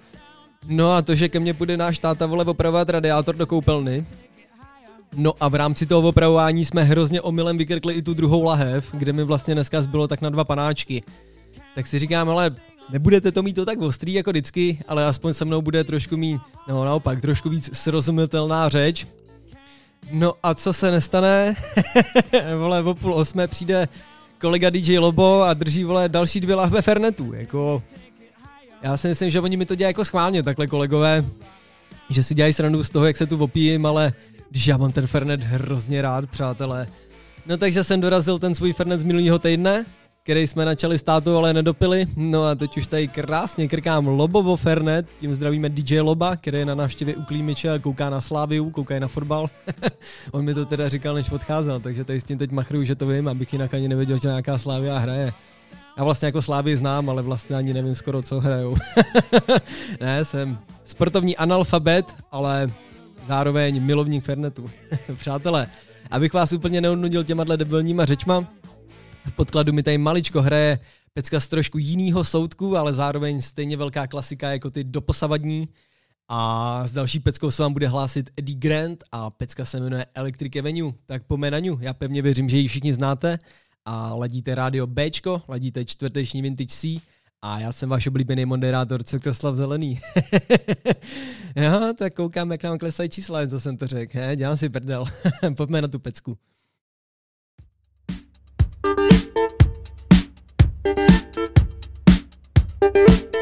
No 0.69 0.93
a 0.93 1.03
to, 1.03 1.15
že 1.15 1.29
ke 1.29 1.41
mně 1.41 1.55
půjde 1.55 1.77
náš 1.77 1.99
táta 1.99 2.27
vole 2.27 2.45
opravovat 2.45 2.91
radiátor 2.91 3.35
do 3.35 3.47
koupelny, 3.47 4.07
No 5.17 5.33
a 5.41 5.49
v 5.49 5.55
rámci 5.55 5.87
toho 5.87 6.09
opravování 6.09 6.65
jsme 6.65 6.85
hrozně 6.85 7.21
omylem 7.21 7.59
vykrkli 7.59 7.95
i 7.95 8.03
tu 8.03 8.15
druhou 8.15 8.43
lahev, 8.43 8.91
kde 8.93 9.13
mi 9.13 9.25
vlastně 9.25 9.55
dneska 9.55 9.83
zbylo 9.83 10.09
tak 10.09 10.21
na 10.21 10.31
dva 10.31 10.45
panáčky. 10.45 11.03
Tak 11.75 11.87
si 11.87 11.99
říkám, 11.99 12.29
ale 12.29 12.57
nebudete 12.91 13.33
to 13.33 13.43
mít 13.43 13.53
to 13.53 13.65
tak 13.65 13.81
ostrý 13.81 14.13
jako 14.13 14.31
vždycky, 14.31 14.79
ale 14.89 15.07
aspoň 15.07 15.35
se 15.35 15.45
mnou 15.45 15.63
bude 15.63 15.85
trošku 15.85 16.17
mít, 16.17 16.41
no 16.69 16.85
naopak, 16.85 17.21
trošku 17.21 17.49
víc 17.49 17.71
srozumitelná 17.73 18.69
řeč. 18.69 19.07
No 20.13 20.35
a 20.43 20.55
co 20.55 20.73
se 20.73 20.91
nestane? 20.91 21.55
vole, 22.59 22.83
o 22.83 22.95
půl 22.95 23.15
osmé 23.15 23.49
přijde 23.49 23.89
kolega 24.41 24.71
DJ 24.71 24.99
Lobo 24.99 25.43
a 25.43 25.55
drží, 25.55 25.85
vole, 25.85 26.09
další 26.09 26.41
dvě 26.41 26.55
lahve 26.55 26.83
Fernetu, 26.83 27.33
jako... 27.33 27.83
Já 28.87 28.97
si 28.97 29.09
myslím, 29.09 29.31
že 29.31 29.41
oni 29.41 29.57
mi 29.57 29.67
to 29.67 29.75
dělají 29.75 29.91
jako 29.91 30.05
schválně, 30.05 30.43
takhle 30.43 30.67
kolegové, 30.67 31.25
že 32.11 32.23
si 32.23 32.35
dělají 32.35 32.53
srandu 32.53 32.83
z 32.83 32.91
toho, 32.91 33.07
jak 33.07 33.17
se 33.17 33.27
tu 33.27 33.39
opijím, 33.39 33.87
ale 33.87 34.13
když 34.51 34.67
já 34.67 34.77
mám 34.77 34.93
ten 34.93 35.07
Fernet 35.07 35.45
hrozně 35.45 36.03
rád, 36.03 36.31
přátelé. 36.31 36.87
No 37.47 37.57
takže 37.57 37.85
jsem 37.85 38.01
dorazil 38.01 38.39
ten 38.39 38.55
svůj 38.55 38.73
Fernet 38.73 39.01
z 39.01 39.05
minulého 39.05 39.39
týdne, 39.39 39.85
který 40.23 40.47
jsme 40.47 40.65
načali 40.65 40.99
s 40.99 41.03
tátou, 41.03 41.37
ale 41.37 41.55
nedopili. 41.55 42.07
No 42.17 42.45
a 42.45 42.55
teď 42.55 42.77
už 42.77 42.87
tady 42.87 43.09
krásně 43.09 43.69
krkám 43.69 44.07
Lobovo 44.07 44.57
Fernet, 44.57 45.07
tím 45.21 45.35
zdravíme 45.35 45.69
DJ 45.69 46.01
Loba, 46.01 46.37
který 46.37 46.59
je 46.59 46.65
na 46.65 46.75
návštěvě 46.75 47.17
u 47.17 47.23
Klímiče 47.23 47.71
a 47.71 47.79
kouká 47.79 48.11
na 48.11 48.21
Sláviu, 48.21 48.71
kouká 48.71 48.99
na 48.99 49.09
fotbal. 49.09 49.47
On 50.33 50.45
mi 50.45 50.55
to 50.55 50.67
teda 50.67 50.89
říkal, 50.89 51.15
než 51.15 51.31
odcházel, 51.31 51.81
takže 51.81 52.05
tady 52.05 52.21
s 52.21 52.25
tím 52.25 52.39
teď 52.39 52.51
machruju, 52.51 52.85
že 52.85 52.95
to 52.95 53.07
vím, 53.07 53.29
abych 53.29 53.53
jinak 53.53 53.75
ani 53.75 53.89
nevěděl, 53.89 54.19
že 54.23 54.29
nějaká 54.29 54.59
Slávia 54.59 54.99
hraje. 54.99 55.33
Já 55.97 56.05
vlastně 56.05 56.27
jako 56.27 56.43
Slávy 56.43 56.77
znám, 56.77 57.11
ale 57.11 57.23
vlastně 57.23 57.57
ani 57.57 57.75
nevím 57.75 57.95
skoro, 57.95 58.23
co 58.23 58.41
hrajou. 58.41 58.77
ne, 60.01 60.25
jsem 60.25 60.59
sportovní 60.85 61.37
analfabet, 61.37 62.17
ale 62.31 62.71
zároveň 63.27 63.83
milovník 63.83 64.25
Fernetu. 64.25 64.71
Přátelé, 65.17 65.67
abych 66.11 66.33
vás 66.33 66.53
úplně 66.53 66.81
neodnudil 66.81 67.25
těma 67.25 67.45
debilníma 67.45 68.05
řečma, 68.05 68.47
v 69.27 69.33
podkladu 69.33 69.73
mi 69.73 69.83
tady 69.83 69.99
maličko 69.99 70.43
hraje 70.43 70.79
pecka 71.13 71.41
z 71.41 71.49
trošku 71.49 71.79
jinýho 71.79 72.25
soudku, 72.25 72.77
ale 72.77 72.95
zároveň 72.95 73.43
stejně 73.43 73.77
velká 73.77 74.07
klasika 74.07 74.53
jako 74.53 74.71
ty 74.71 74.85
doposavadní. 74.85 75.69
A 76.29 76.83
s 76.87 76.93
další 76.93 77.21
peckou 77.21 77.51
se 77.51 77.63
vám 77.63 77.73
bude 77.73 77.89
hlásit 77.89 78.31
Eddie 78.39 78.59
Grant 78.59 79.05
a 79.13 79.31
pecka 79.31 79.65
se 79.65 79.81
jmenuje 79.81 80.07
Electric 80.15 80.57
Avenue. 80.57 80.93
Tak 81.07 81.23
po 81.23 81.37
Ňu, 81.61 81.79
já 81.81 81.95
pevně 81.95 82.23
věřím, 82.23 82.49
že 82.49 82.57
ji 82.57 82.69
všichni 82.69 82.95
znáte 82.95 83.39
a 83.87 84.15
ladíte 84.15 84.55
rádio 84.55 84.87
Bčko, 84.87 85.43
ladíte 85.49 85.85
čtvrteční 85.85 86.43
Vintage 86.43 86.75
C 86.75 87.01
a 87.43 87.61
já 87.61 87.73
jsem 87.73 87.89
váš 87.89 88.07
oblíbený 88.07 88.45
moderátor 88.45 89.03
Cukroslav 89.03 89.57
Zelený. 89.57 90.01
jo, 91.57 91.93
tak 91.99 92.15
koukám, 92.15 92.53
jak 92.53 92.63
nám 92.63 92.79
klesají 92.79 93.09
čísla, 93.09 93.47
co 93.47 93.61
jsem 93.61 93.77
to 93.77 93.87
řekl. 93.87 94.19
Dělám 94.35 94.57
si 94.57 94.69
prdel. 94.69 95.05
Pojďme 95.57 95.83
na 95.83 95.89
tu 95.89 95.99
pecku. 95.99 96.39
I, 102.95 103.36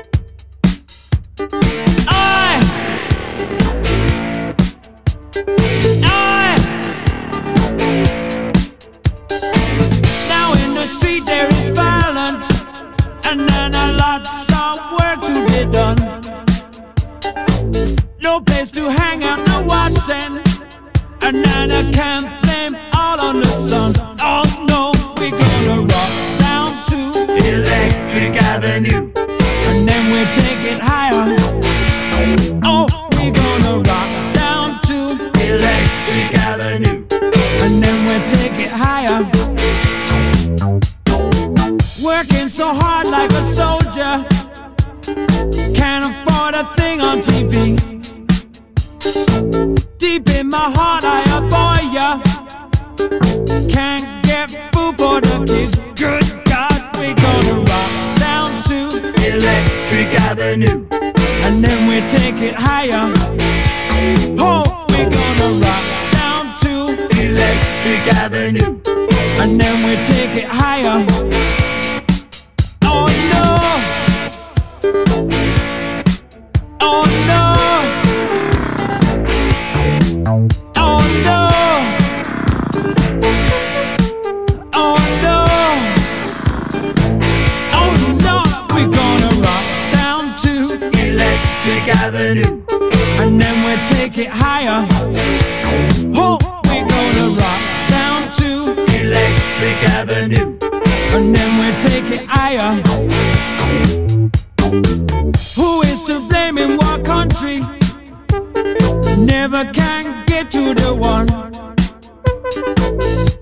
Never 109.76 110.04
can 110.04 110.24
get 110.26 110.50
to 110.52 110.74
the 110.74 110.94
one. 110.94 111.26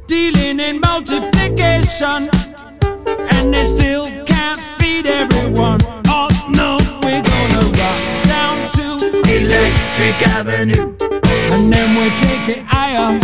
Dealing 0.06 0.60
in 0.60 0.80
multiplication, 0.80 2.28
and 3.30 3.54
they 3.54 3.66
still 3.76 4.06
can't 4.24 4.60
feed 4.78 5.06
everyone. 5.06 5.80
Oh 6.06 6.28
no, 6.48 6.78
we're 7.02 7.22
gonna 7.22 7.64
rock 7.80 8.00
down 8.26 8.70
to 8.72 8.84
Electric 9.30 10.28
Avenue, 10.28 10.94
and 11.52 11.72
then 11.72 11.96
we'll 11.96 12.16
take 12.16 12.48
it 12.56 12.64
higher. 12.66 13.18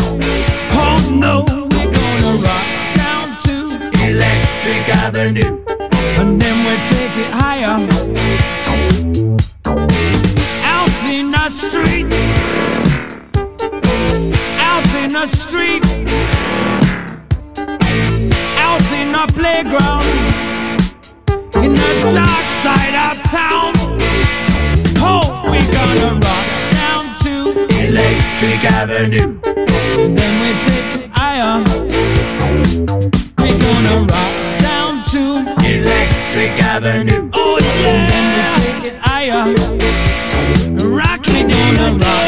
Oh 0.72 0.98
no, 1.12 1.44
we're 1.48 1.92
gonna 1.92 2.34
rock 2.42 2.66
down 2.96 3.36
to 3.44 3.54
Electric 4.06 4.88
Avenue, 4.88 5.64
and 6.18 6.40
then 6.40 6.64
we 6.64 6.76
take 6.86 7.16
it 7.16 7.32
higher. 7.32 7.78
Out 10.64 11.04
in 11.04 11.30
the 11.30 11.50
street, 11.50 12.06
in 15.08 15.14
the 15.14 15.26
street, 15.26 15.82
out 18.58 18.84
in 18.92 19.10
the 19.10 19.26
playground, 19.32 20.04
in 21.64 21.72
the 21.74 22.10
dark 22.12 22.46
side 22.62 22.94
of 23.08 23.16
town. 23.30 23.72
Oh, 25.00 25.24
we 25.50 25.60
gonna 25.72 26.20
rock 26.20 26.46
down 26.76 27.04
to 27.24 27.32
Electric 27.86 28.60
Avenue, 28.70 29.40
and 29.46 30.18
then 30.18 30.32
we 30.42 30.50
take 30.68 30.90
it 31.00 31.10
higher. 31.14 31.64
We 33.38 33.48
gonna 33.64 33.96
rock 34.12 34.34
down 34.60 35.04
to 35.12 35.22
Electric 35.72 36.62
Avenue. 36.62 37.30
Oh 37.32 37.58
yeah, 37.58 37.88
and 37.96 38.28
then 38.36 38.50
we 38.58 38.60
take 38.60 38.92
it 38.92 38.98
higher. 39.00 39.44
Rock 40.86 41.24
it 41.28 41.48
gonna 41.48 41.96
rock 41.96 42.27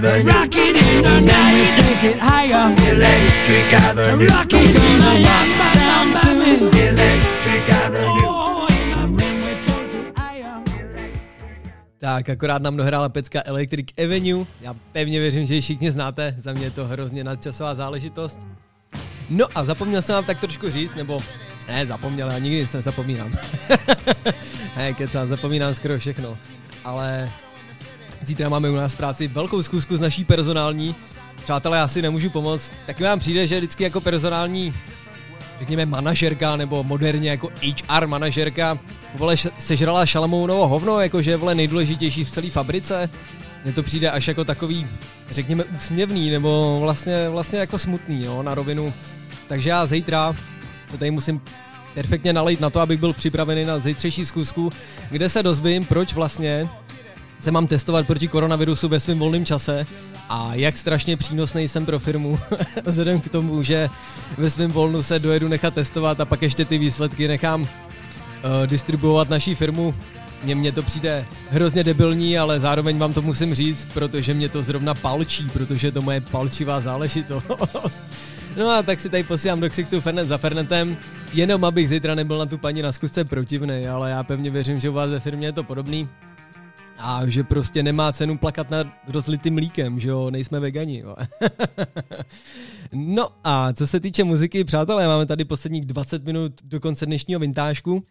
Avenue. 0.00 0.32
Rock 0.32 0.56
it 0.56 0.76
in 0.76 1.02
the 1.02 1.20
night. 1.20 1.76
we 1.76 1.82
take 1.82 2.04
it 2.04 2.18
higher. 2.18 2.74
Electric 2.88 3.72
Avenue. 3.72 4.28
Rock 4.28 4.52
it 4.52 4.72
gonna 4.72 5.20
rock 5.28 5.48
down 5.74 6.06
to 6.16 6.30
Electric 6.88 7.68
Avenue. 7.68 8.24
Oh, 8.24 8.66
and 8.96 9.20
then 9.20 9.40
we 9.44 9.52
take 9.60 9.94
it 9.94 10.18
higher. 10.18 10.62
Tak, 11.98 12.28
akorát 12.28 12.62
nám 12.62 12.76
dohrála 12.76 13.08
pecka 13.08 13.42
Electric 13.44 13.86
Avenue. 14.04 14.46
Já 14.60 14.74
pevně 14.92 15.20
věřím, 15.20 15.46
že 15.46 15.54
ji 15.54 15.60
všichni 15.60 15.90
znáte. 15.90 16.34
Za 16.38 16.52
mě 16.52 16.64
je 16.64 16.70
to 16.70 16.86
hrozně 16.86 17.24
nadčasová 17.24 17.74
záležitost. 17.74 18.38
No 19.30 19.46
a 19.54 19.64
zapomněl 19.64 20.02
jsem 20.02 20.14
vám 20.14 20.24
tak 20.24 20.40
trošku 20.40 20.70
říct, 20.70 20.94
nebo 20.94 21.22
ne, 21.68 21.86
zapomněl, 21.86 22.30
já 22.30 22.38
nikdy 22.38 22.60
nic 22.60 22.72
nezapomínám. 22.72 23.32
ne, 24.76 24.94
kecám, 24.94 25.28
zapomínám 25.28 25.74
skoro 25.74 25.98
všechno. 25.98 26.38
Ale 26.84 27.30
zítra 28.22 28.48
máme 28.48 28.70
u 28.70 28.74
nás 28.74 28.94
práci 28.94 29.28
velkou 29.28 29.62
zkusku 29.62 29.96
z 29.96 30.00
naší 30.00 30.24
personální. 30.24 30.94
Přátelé, 31.42 31.78
já 31.78 31.88
si 31.88 32.02
nemůžu 32.02 32.30
pomoct. 32.30 32.72
Taky 32.86 33.02
vám 33.02 33.18
přijde, 33.18 33.46
že 33.46 33.56
vždycky 33.56 33.84
jako 33.84 34.00
personální 34.00 34.74
řekněme 35.58 35.86
manažerka 35.86 36.56
nebo 36.56 36.84
moderně 36.84 37.30
jako 37.30 37.48
HR 37.90 38.06
manažerka 38.06 38.78
vole 39.14 39.36
sežrala 39.58 40.06
šalamounovo 40.06 40.68
hovno, 40.68 41.00
jakože 41.00 41.30
je 41.30 41.36
vole 41.36 41.54
nejdůležitější 41.54 42.24
v 42.24 42.30
celé 42.30 42.50
fabrice. 42.50 43.10
Mně 43.64 43.72
to 43.72 43.82
přijde 43.82 44.10
až 44.10 44.28
jako 44.28 44.44
takový, 44.44 44.86
řekněme, 45.30 45.64
úsměvný 45.64 46.30
nebo 46.30 46.78
vlastně, 46.80 47.28
vlastně 47.28 47.58
jako 47.58 47.78
smutný, 47.78 48.24
no, 48.24 48.42
na 48.42 48.54
rovinu. 48.54 48.92
Takže 49.48 49.70
já 49.70 49.86
zítra 49.86 50.36
to 50.90 50.98
tady 50.98 51.10
musím 51.10 51.40
perfektně 51.94 52.32
nalejt 52.32 52.60
na 52.60 52.70
to, 52.70 52.80
abych 52.80 53.00
byl 53.00 53.12
připravený 53.12 53.64
na 53.64 53.78
zítřejší 53.78 54.26
zkusku, 54.26 54.72
kde 55.10 55.28
se 55.28 55.42
dozvím, 55.42 55.84
proč 55.84 56.14
vlastně 56.14 56.68
se 57.40 57.50
mám 57.50 57.66
testovat 57.66 58.06
proti 58.06 58.28
koronavirusu 58.28 58.88
ve 58.88 59.00
svém 59.00 59.18
volném 59.18 59.44
čase 59.44 59.86
a 60.28 60.54
jak 60.54 60.76
strašně 60.76 61.16
přínosný 61.16 61.68
jsem 61.68 61.86
pro 61.86 61.98
firmu, 61.98 62.38
vzhledem 62.84 63.20
k 63.20 63.28
tomu, 63.28 63.62
že 63.62 63.88
ve 64.38 64.50
svém 64.50 64.70
volnu 64.70 65.02
se 65.02 65.18
dojedu 65.18 65.48
nechat 65.48 65.74
testovat 65.74 66.20
a 66.20 66.24
pak 66.24 66.42
ještě 66.42 66.64
ty 66.64 66.78
výsledky 66.78 67.28
nechám 67.28 67.62
uh, 67.62 67.68
distribuovat 68.66 69.30
naší 69.30 69.54
firmu. 69.54 69.94
Mně, 70.44 70.54
mně 70.54 70.72
to 70.72 70.82
přijde 70.82 71.26
hrozně 71.50 71.84
debilní, 71.84 72.38
ale 72.38 72.60
zároveň 72.60 72.98
vám 72.98 73.12
to 73.12 73.22
musím 73.22 73.54
říct, 73.54 73.88
protože 73.94 74.34
mě 74.34 74.48
to 74.48 74.62
zrovna 74.62 74.94
palčí, 74.94 75.48
protože 75.52 75.92
to 75.92 76.02
moje 76.02 76.20
palčivá 76.20 76.80
záležitost. 76.80 77.44
No 78.56 78.70
a 78.70 78.82
tak 78.82 79.00
si 79.00 79.08
tady 79.08 79.22
posílám 79.22 79.60
do 79.60 79.70
ksichtu 79.70 80.00
Fernet 80.00 80.28
za 80.28 80.38
Fernetem, 80.38 80.96
jenom 81.34 81.64
abych 81.64 81.88
zítra 81.88 82.14
nebyl 82.14 82.38
na 82.38 82.46
tu 82.46 82.58
paní 82.58 82.82
na 82.82 82.92
zkusce 82.92 83.24
protivný, 83.24 83.88
ale 83.88 84.10
já 84.10 84.24
pevně 84.24 84.50
věřím, 84.50 84.80
že 84.80 84.90
u 84.90 84.92
vás 84.92 85.10
ve 85.10 85.20
firmě 85.20 85.48
je 85.48 85.52
to 85.52 85.64
podobný. 85.64 86.08
A 87.00 87.26
že 87.26 87.44
prostě 87.44 87.82
nemá 87.82 88.12
cenu 88.12 88.38
plakat 88.38 88.70
nad 88.70 88.86
rozlitým 89.08 89.54
mlíkem, 89.54 90.00
že 90.00 90.08
jo, 90.08 90.30
nejsme 90.30 90.60
vegani. 90.60 90.98
Jo. 90.98 91.16
no 92.92 93.28
a 93.44 93.72
co 93.72 93.86
se 93.86 94.00
týče 94.00 94.24
muziky, 94.24 94.64
přátelé, 94.64 95.06
máme 95.06 95.26
tady 95.26 95.44
posledních 95.44 95.86
20 95.86 96.24
minut 96.24 96.52
do 96.64 96.80
konce 96.80 97.06
dnešního 97.06 97.40
vintážku. 97.40 98.02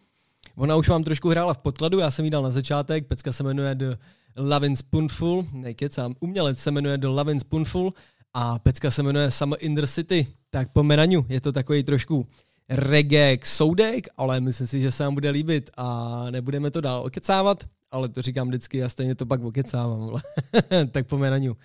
Ona 0.56 0.76
už 0.76 0.88
vám 0.88 1.04
trošku 1.04 1.28
hrála 1.28 1.54
v 1.54 1.58
podkladu, 1.58 1.98
já 1.98 2.10
jsem 2.10 2.24
jí 2.24 2.30
dal 2.30 2.42
na 2.42 2.50
začátek, 2.50 3.06
pecka 3.06 3.32
se 3.32 3.42
jmenuje 3.42 3.74
The 3.74 3.96
Love 4.36 4.66
and 4.66 4.76
Spoonful, 4.76 5.46
nekecám, 5.52 6.14
umělec 6.20 6.58
se 6.58 6.70
jmenuje 6.70 6.98
The 6.98 7.06
Love 7.06 7.32
and 7.32 7.40
Spoonful 7.40 7.94
a 8.34 8.58
pecka 8.58 8.90
se 8.90 9.02
jmenuje 9.02 9.30
Summer 9.30 9.58
in 9.62 9.74
the 9.74 9.86
City, 9.86 10.26
tak 10.50 10.72
po 10.72 10.82
Menaniu 10.82 11.26
je 11.28 11.40
to 11.40 11.52
takový 11.52 11.82
trošku 11.82 12.26
reggae 12.68 13.38
soudek, 13.44 14.08
ale 14.16 14.40
myslím 14.40 14.66
si, 14.66 14.80
že 14.80 14.92
se 14.92 15.04
vám 15.04 15.14
bude 15.14 15.30
líbit 15.30 15.70
a 15.76 16.26
nebudeme 16.30 16.70
to 16.70 16.80
dál 16.80 17.02
okecávat, 17.02 17.64
ale 17.92 18.08
to 18.08 18.22
říkám 18.22 18.48
vždycky 18.48 18.82
a 18.82 18.88
stejně 18.88 19.14
to 19.14 19.26
pak 19.26 19.44
okecávám. 19.44 20.20
tak 20.90 21.06
po 21.06 21.18
Menaniu. 21.18 21.56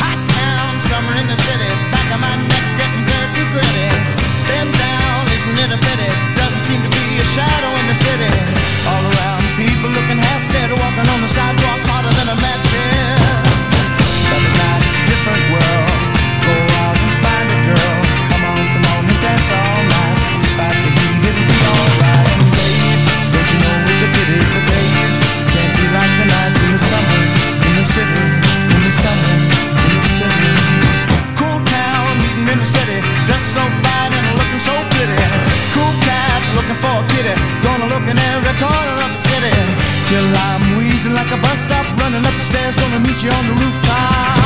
Hot 0.00 0.20
town, 0.34 0.80
summer 0.80 1.16
in 1.22 1.26
the 1.26 1.36
city. 1.36 1.70
Back 1.92 2.08
of 2.14 2.20
my 2.20 2.34
neck 2.48 2.66
getting 2.78 3.04
dirt 3.06 3.30
and 3.38 3.48
gritty. 3.52 3.88
Been 4.48 4.68
down, 4.72 5.22
isn't 5.36 5.58
it 5.58 5.70
a 5.70 5.78
pity? 5.78 6.10
Doesn't 6.36 6.64
seem 6.64 6.80
to 6.82 6.90
be 6.90 7.04
a 7.22 7.24
shadow 7.24 7.72
in 7.80 7.86
the 7.86 7.94
city. 7.94 8.30
All 8.90 9.04
around, 9.12 9.42
people 9.56 9.90
looking 9.90 10.18
half 10.18 10.42
dead, 10.52 10.70
walking 10.70 11.08
on 11.14 11.20
the 11.22 11.28
sidewalk 11.28 11.80
harder 11.90 12.12
than 12.18 12.28
a 12.28 12.36
match. 12.42 12.95
City, 27.96 28.24
in 28.72 28.80
the 28.84 28.92
in 28.92 29.92
the 29.96 30.04
city. 30.16 30.52
Cool 31.40 31.60
town, 31.64 32.12
meeting 32.20 32.48
in 32.52 32.58
the 32.60 32.68
city, 32.68 32.98
dressed 33.24 33.56
so 33.56 33.64
fine 33.84 34.12
and 34.12 34.26
looking 34.36 34.60
so 34.60 34.74
pretty. 34.92 35.16
Cool 35.72 35.92
cat, 36.04 36.40
looking 36.56 36.78
for 36.84 36.92
a 37.00 37.04
kitty, 37.12 37.34
gonna 37.64 37.88
look 37.88 38.04
in 38.04 38.18
every 38.32 38.56
corner 38.60 38.96
of 39.00 39.10
the 39.16 39.22
city. 39.32 39.54
Till 40.08 40.28
I'm 40.48 40.76
wheezing 40.76 41.14
like 41.14 41.30
a 41.32 41.40
bus 41.40 41.64
stop, 41.64 41.86
running 41.96 42.24
up 42.28 42.34
the 42.36 42.44
stairs, 42.44 42.76
gonna 42.76 43.00
meet 43.00 43.22
you 43.24 43.30
on 43.30 43.44
the 43.48 43.54
rooftop. 43.64 44.45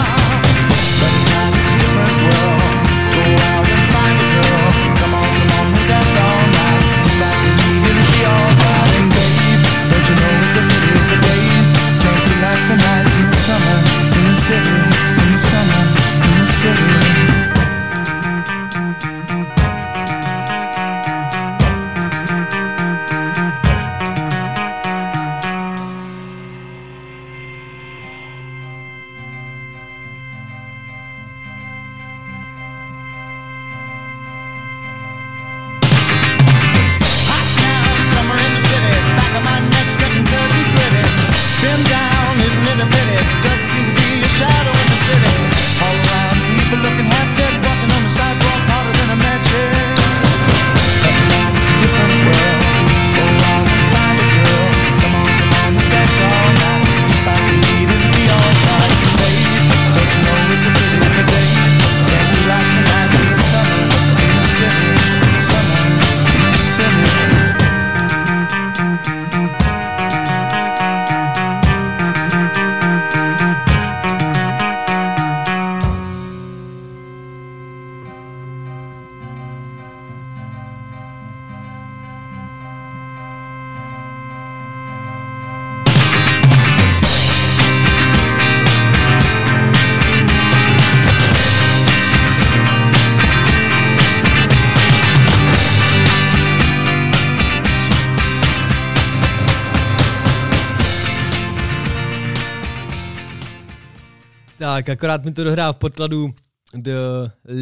Tak, 104.60 104.88
akorát 104.88 105.24
mi 105.24 105.32
to 105.32 105.44
dohrá 105.44 105.72
v 105.72 105.76
podkladu 105.76 106.32
The 106.74 106.92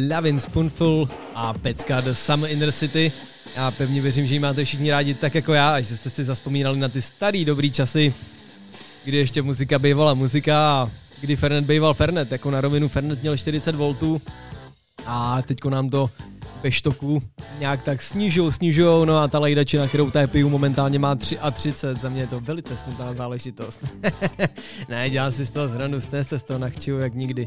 Lavin 0.09 0.39
Spoonful 0.39 1.09
a 1.35 1.53
pecka 1.53 2.01
The 2.01 2.11
Summer 2.11 2.51
Inner 2.51 2.71
City. 2.71 3.11
Já 3.55 3.71
pevně 3.71 4.01
věřím, 4.01 4.27
že 4.27 4.33
ji 4.33 4.39
máte 4.39 4.65
všichni 4.65 4.91
rádi 4.91 5.13
tak 5.13 5.35
jako 5.35 5.53
já 5.53 5.73
a 5.73 5.81
že 5.81 5.97
jste 5.97 6.09
si 6.09 6.25
zaspomínali 6.25 6.79
na 6.79 6.89
ty 6.89 7.01
starý 7.01 7.45
dobrý 7.45 7.71
časy, 7.71 8.13
kdy 9.05 9.17
ještě 9.17 9.41
muzika 9.41 9.79
bývala 9.79 10.13
muzika 10.13 10.71
a 10.71 10.91
kdy 11.21 11.35
Fernet 11.35 11.65
býval 11.65 11.93
Fernet. 11.93 12.31
Jako 12.31 12.51
na 12.51 12.61
rovinu 12.61 12.87
Fernet 12.87 13.21
měl 13.21 13.37
40 13.37 13.75
V 13.75 14.19
a 15.05 15.41
teďko 15.41 15.69
nám 15.69 15.89
to 15.89 16.09
ve 16.63 16.71
štoku 16.71 17.21
nějak 17.59 17.83
tak 17.83 18.01
snižujou, 18.01 18.51
snižujou, 18.51 19.05
no 19.05 19.17
a 19.17 19.27
ta 19.27 19.39
lejdačina, 19.39 19.87
kterou 19.87 20.11
tady 20.11 20.27
piju, 20.27 20.49
momentálně 20.49 20.99
má 20.99 21.15
33, 21.15 22.01
za 22.01 22.09
mě 22.09 22.21
je 22.21 22.27
to 22.27 22.39
velice 22.39 22.77
smutná 22.77 23.13
záležitost. 23.13 23.79
ne, 24.89 25.09
dělám 25.09 25.31
si 25.31 25.45
z 25.45 25.49
toho 25.49 25.67
zranu, 25.67 26.01
jste 26.01 26.23
se 26.23 26.39
z 26.39 26.43
toho 26.43 26.59
nachčuju 26.59 26.99
jak 26.99 27.13
nikdy. 27.13 27.45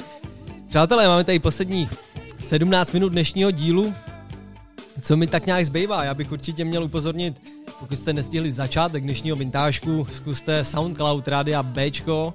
Přátelé, 0.69 1.09
máme 1.09 1.25
tady 1.25 1.39
posledních 1.39 1.95
17 2.39 2.93
minut 2.93 3.09
dnešního 3.09 3.51
dílu, 3.51 3.95
co 5.01 5.17
mi 5.17 5.27
tak 5.27 5.47
nějak 5.47 5.67
zbývá, 5.67 6.05
já 6.05 6.15
bych 6.15 6.33
určitě 6.33 6.65
měl 6.65 6.85
upozornit, 6.85 7.43
pokud 7.79 7.97
jste 7.97 8.13
nestihli 8.13 8.53
začátek 8.53 9.03
dnešního 9.03 9.37
vintážku, 9.37 10.07
zkuste 10.13 10.65
SoundCloud 10.65 11.29
Rádia 11.29 11.63
Bčko, 11.63 12.35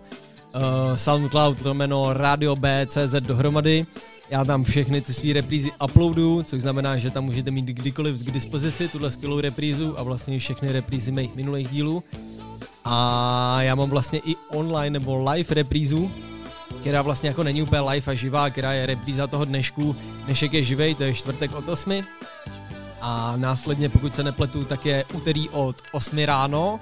uh, 0.55 0.61
SoundCloud 0.95 1.63
to 1.63 1.73
jméno 1.73 2.13
Radio 2.13 2.55
B.cz 2.55 3.13
dohromady, 3.19 3.86
já 4.30 4.45
tam 4.45 4.63
všechny 4.63 5.01
ty 5.01 5.13
své 5.13 5.34
reprízy 5.34 5.71
uploadu, 5.84 6.43
což 6.43 6.61
znamená, 6.61 6.97
že 6.97 7.09
tam 7.09 7.25
můžete 7.25 7.51
mít 7.51 7.65
kdykoliv 7.65 8.25
k 8.25 8.32
dispozici 8.32 8.88
tuhle 8.88 9.11
skvělou 9.11 9.39
reprízu 9.39 9.99
a 9.99 10.03
vlastně 10.03 10.39
všechny 10.39 10.71
reprízy 10.71 11.11
mých 11.11 11.36
minulých 11.36 11.69
dílů. 11.69 12.03
A 12.86 13.57
já 13.61 13.75
mám 13.75 13.89
vlastně 13.89 14.19
i 14.25 14.36
online 14.49 14.99
nebo 14.99 15.30
live 15.32 15.55
reprízu, 15.55 16.11
která 16.82 17.01
vlastně 17.01 17.30
jako 17.30 17.43
není 17.43 17.61
úplně 17.61 17.82
live 17.82 18.11
a 18.11 18.15
živá, 18.15 18.49
která 18.49 18.73
je 18.73 18.86
repríza 18.86 19.28
toho 19.28 19.45
dnešku. 19.45 19.95
Dnešek 20.25 20.53
je 20.53 20.63
živej, 20.63 20.95
to 20.95 21.03
je 21.03 21.13
čtvrtek 21.13 21.55
od 21.55 21.69
8. 21.69 22.03
A 23.01 23.34
následně, 23.38 23.89
pokud 23.89 24.15
se 24.15 24.23
nepletu, 24.23 24.65
tak 24.65 24.86
je 24.86 25.05
úterý 25.13 25.49
od 25.49 25.75
8 25.91 26.17
ráno. 26.17 26.80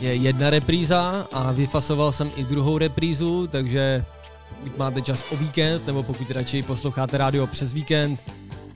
Je 0.00 0.14
jedna 0.14 0.50
repríza 0.50 1.26
a 1.32 1.52
vyfasoval 1.52 2.12
jsem 2.12 2.30
i 2.36 2.44
druhou 2.44 2.78
reprízu, 2.78 3.46
takže 3.46 4.04
pokud 4.48 4.78
máte 4.78 5.02
čas 5.02 5.24
o 5.30 5.36
víkend, 5.36 5.86
nebo 5.86 6.02
pokud 6.02 6.30
radši 6.30 6.62
posloucháte 6.62 7.18
rádio 7.18 7.46
přes 7.46 7.72
víkend, 7.72 8.20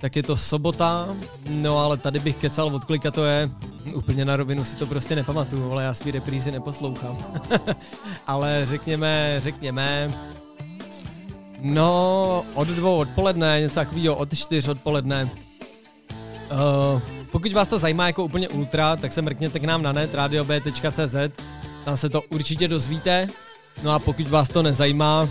tak 0.00 0.16
je 0.16 0.22
to 0.22 0.36
sobota, 0.36 1.16
no 1.48 1.78
ale 1.78 1.96
tady 1.96 2.18
bych 2.18 2.36
kecal, 2.36 2.66
od 2.74 2.84
kolika 2.84 3.10
to 3.10 3.24
je, 3.24 3.50
úplně 3.94 4.24
na 4.24 4.36
rovinu 4.36 4.64
si 4.64 4.76
to 4.76 4.86
prostě 4.86 5.16
nepamatuju, 5.16 5.72
ale 5.72 5.84
já 5.84 5.94
svý 5.94 6.10
reprízy 6.10 6.50
neposlouchám. 6.50 7.24
ale 8.26 8.66
řekněme, 8.66 9.36
řekněme, 9.42 10.14
no 11.60 12.44
od 12.54 12.68
dvou 12.68 12.96
odpoledne, 12.96 13.60
něco 13.60 13.74
takového, 13.74 14.16
od 14.16 14.34
čtyř 14.36 14.68
odpoledne. 14.68 15.30
Uh, 16.94 17.00
pokud 17.32 17.52
vás 17.52 17.68
to 17.68 17.78
zajímá 17.78 18.06
jako 18.06 18.24
úplně 18.24 18.48
ultra, 18.48 18.96
tak 18.96 19.12
se 19.12 19.22
mrkněte 19.22 19.58
k 19.58 19.64
nám 19.64 19.82
na 19.82 19.92
net, 19.92 20.14
radiob.cz, 20.14 21.14
tam 21.84 21.96
se 21.96 22.08
to 22.08 22.22
určitě 22.22 22.68
dozvíte. 22.68 23.28
No 23.82 23.90
a 23.90 23.98
pokud 23.98 24.28
vás 24.28 24.48
to 24.48 24.62
nezajímá, 24.62 25.28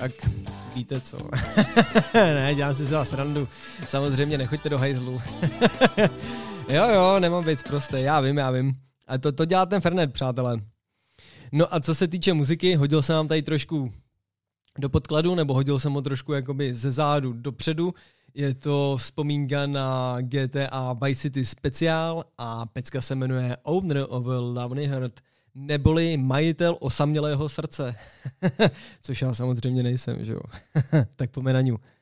tak 0.00 0.12
víte 0.74 1.00
co. 1.00 1.18
ne, 2.14 2.54
dělám 2.54 2.74
si 2.74 2.84
z 2.84 2.92
vás 2.92 3.12
randu. 3.12 3.48
Samozřejmě 3.86 4.38
nechoďte 4.38 4.68
do 4.68 4.78
hajzlu. 4.78 5.20
jo, 6.68 6.88
jo, 6.94 7.20
nemám 7.20 7.44
být 7.44 7.62
prostě, 7.62 7.98
já 7.98 8.20
vím, 8.20 8.38
já 8.38 8.50
vím. 8.50 8.72
A 9.06 9.18
to, 9.18 9.32
to 9.32 9.44
dělá 9.44 9.66
ten 9.66 9.80
Fernet, 9.80 10.12
přátelé. 10.12 10.58
No 11.52 11.74
a 11.74 11.80
co 11.80 11.94
se 11.94 12.08
týče 12.08 12.32
muziky, 12.32 12.74
hodil 12.74 13.02
jsem 13.02 13.16
vám 13.16 13.28
tady 13.28 13.42
trošku 13.42 13.92
do 14.78 14.88
podkladu, 14.88 15.34
nebo 15.34 15.54
hodil 15.54 15.78
jsem 15.78 15.92
ho 15.92 16.02
trošku 16.02 16.32
jakoby 16.32 16.74
ze 16.74 16.92
zádu 16.92 17.32
dopředu. 17.32 17.94
Je 18.34 18.54
to 18.54 18.96
vzpomínka 18.96 19.66
na 19.66 20.16
GTA 20.20 20.92
Vice 20.92 21.20
City 21.20 21.46
speciál 21.46 22.24
a 22.38 22.66
pecka 22.66 23.00
se 23.00 23.14
jmenuje 23.14 23.56
Owner 23.62 24.06
of 24.08 24.26
a 24.26 24.40
Lovely 24.40 24.86
Heart 24.86 25.20
neboli 25.54 26.16
majitel 26.16 26.76
osamělého 26.80 27.48
srdce. 27.48 27.94
Což 29.02 29.22
já 29.22 29.34
samozřejmě 29.34 29.82
nejsem, 29.82 30.24
že 30.24 30.32
jo. 30.32 30.40
tak 31.16 31.30
pomenaňu. 31.30 31.72
Move 31.72 31.99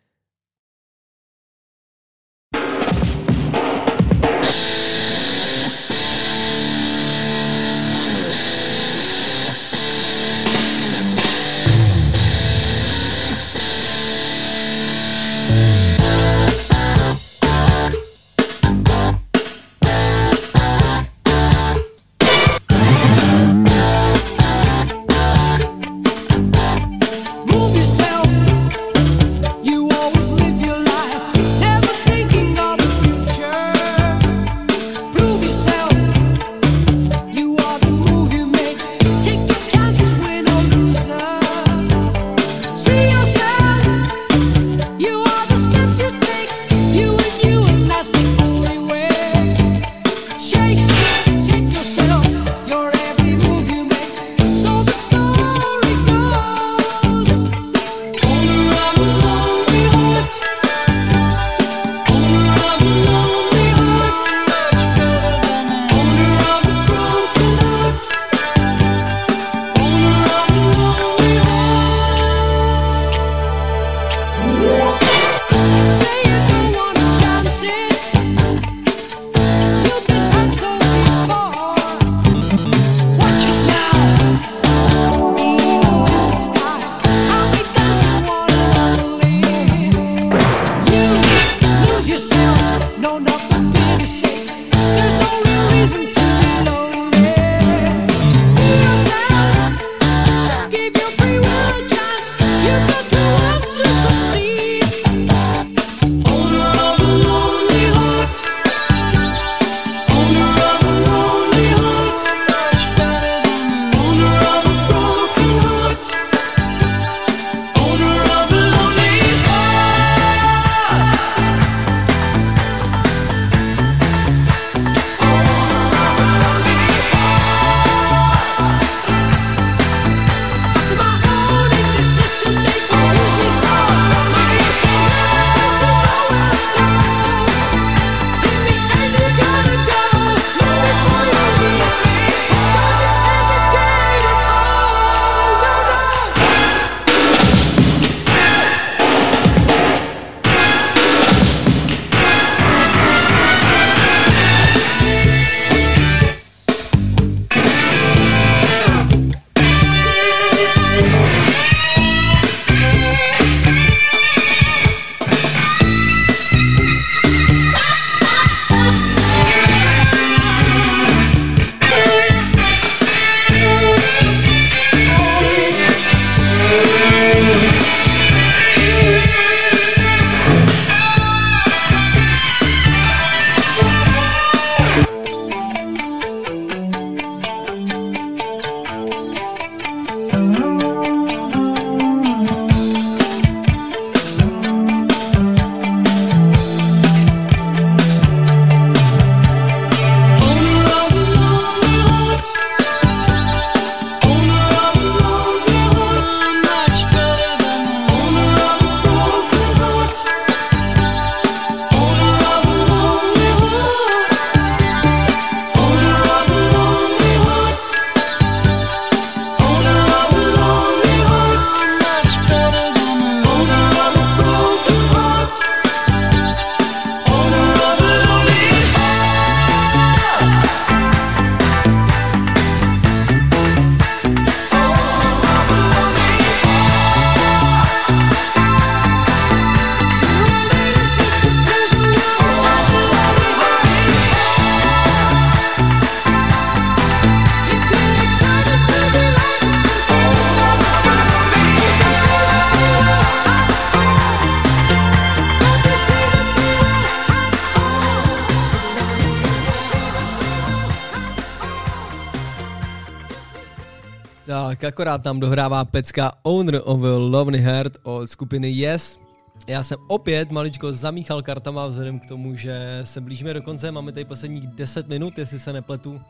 akorát 264.98 265.22
tam 265.22 265.40
dohrává 265.40 265.84
pecka 265.84 266.32
Owner 266.42 266.80
of 266.84 267.02
a 267.02 267.18
Lovely 267.18 267.58
Heart 267.58 267.96
od 268.02 268.30
skupiny 268.30 268.70
Yes. 268.70 269.18
Já 269.66 269.82
jsem 269.82 269.98
opět 270.08 270.50
maličko 270.50 270.92
zamíchal 270.92 271.42
kartama 271.42 271.86
vzhledem 271.86 272.18
k 272.18 272.26
tomu, 272.26 272.56
že 272.56 273.00
se 273.04 273.20
blížíme 273.20 273.54
do 273.54 273.62
konce, 273.62 273.92
máme 273.92 274.12
tady 274.12 274.24
posledních 274.24 274.66
10 274.66 275.08
minut, 275.08 275.38
jestli 275.38 275.58
se 275.58 275.72
nepletu. 275.72 276.20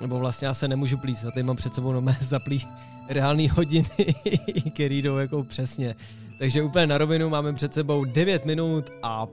Nebo 0.00 0.18
vlastně 0.18 0.46
já 0.46 0.54
se 0.54 0.68
nemůžu 0.68 0.98
plít, 0.98 1.18
já 1.24 1.30
tady 1.30 1.42
mám 1.42 1.56
před 1.56 1.74
sebou 1.74 1.92
nové 1.92 2.16
zaplý 2.20 2.66
reální 3.08 3.48
hodiny, 3.48 3.88
který 4.74 5.02
jdou 5.02 5.16
jako 5.16 5.44
přesně. 5.44 5.94
Takže 6.38 6.62
úplně 6.62 6.86
na 6.86 6.98
rovinu 6.98 7.30
máme 7.30 7.52
před 7.52 7.74
sebou 7.74 8.04
9 8.04 8.44
minut 8.44 8.90
a 9.02 9.26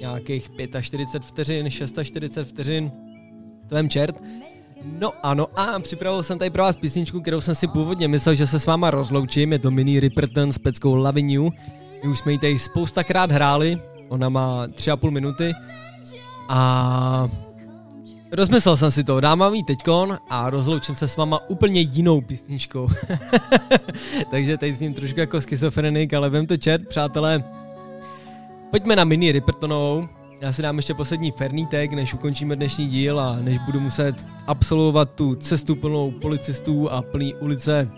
nějakých 0.00 0.50
45 0.80 1.28
vteřin, 1.28 1.70
640 1.70 2.44
vteřin. 2.44 2.92
To 3.68 3.76
je 3.76 3.88
čert. 3.88 4.22
No 4.84 5.12
ano, 5.22 5.46
a 5.56 5.78
připravil 5.80 6.22
jsem 6.22 6.38
tady 6.38 6.50
pro 6.50 6.62
vás 6.62 6.76
písničku, 6.76 7.20
kterou 7.20 7.40
jsem 7.40 7.54
si 7.54 7.68
původně 7.68 8.08
myslel, 8.08 8.34
že 8.34 8.46
se 8.46 8.60
s 8.60 8.66
váma 8.66 8.90
rozloučím. 8.90 9.52
Je 9.52 9.58
to 9.58 9.70
mini 9.70 10.00
Ripperton 10.00 10.52
s 10.52 10.58
peckou 10.58 10.94
Loving 10.94 11.30
You. 11.30 11.50
My 12.02 12.10
už 12.10 12.18
jsme 12.18 12.32
ji 12.32 12.38
tady 12.38 12.58
spoustakrát 12.58 13.32
hráli, 13.32 13.78
ona 14.08 14.28
má 14.28 14.66
3,5 14.66 15.10
minuty. 15.10 15.52
A 16.48 17.28
rozmyslel 18.32 18.76
jsem 18.76 18.90
si 18.90 19.04
to, 19.04 19.20
dám 19.20 19.38
vám 19.38 19.54
ji 19.54 19.62
teďkon 19.62 20.18
a 20.30 20.50
rozloučím 20.50 20.94
se 20.94 21.08
s 21.08 21.16
váma 21.16 21.40
úplně 21.48 21.80
jinou 21.80 22.20
písničkou. 22.20 22.88
Takže 24.30 24.58
tady 24.58 24.74
s 24.74 24.80
ním 24.80 24.94
trošku 24.94 25.20
jako 25.20 25.40
schizofrenik, 25.40 26.14
ale 26.14 26.30
vem 26.30 26.46
to 26.46 26.56
čert, 26.56 26.88
přátelé. 26.88 27.44
Pojďme 28.70 28.96
na 28.96 29.04
mini 29.04 29.32
Rippertonovou. 29.32 30.08
Já 30.40 30.52
si 30.52 30.62
dám 30.62 30.76
ještě 30.76 30.94
poslední 30.94 31.32
fernítek, 31.32 31.92
než 31.92 32.14
ukončíme 32.14 32.56
dnešní 32.56 32.86
díl 32.86 33.20
a 33.20 33.36
než 33.40 33.58
budu 33.58 33.80
muset 33.80 34.26
absolvovat 34.46 35.10
tu 35.10 35.34
cestu 35.34 35.76
plnou 35.76 36.10
policistů 36.10 36.90
a 36.90 37.02
plný 37.02 37.34
ulice 37.34 37.90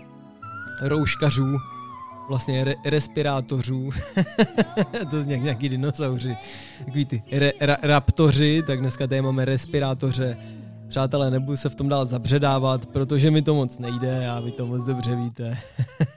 rouškařů, 0.81 1.57
vlastně 2.29 2.63
re- 2.63 2.75
respirátořů, 2.85 3.89
to 5.09 5.17
jak 5.17 5.41
nějaký 5.41 5.69
dinosauři, 5.69 6.37
takový 6.85 7.05
ty 7.05 7.23
re- 7.31 7.51
ra- 7.61 7.77
raptoři, 7.83 8.63
tak 8.67 8.79
dneska 8.79 9.07
tady 9.07 9.21
máme 9.21 9.45
respirátoře. 9.45 10.37
Přátelé, 10.87 11.31
nebudu 11.31 11.57
se 11.57 11.69
v 11.69 11.75
tom 11.75 11.89
dál 11.89 12.05
zabředávat, 12.05 12.85
protože 12.85 13.31
mi 13.31 13.41
to 13.41 13.55
moc 13.55 13.79
nejde 13.79 14.29
a 14.29 14.39
vy 14.39 14.51
to 14.51 14.67
moc 14.67 14.83
dobře 14.85 15.15
víte. 15.15 15.57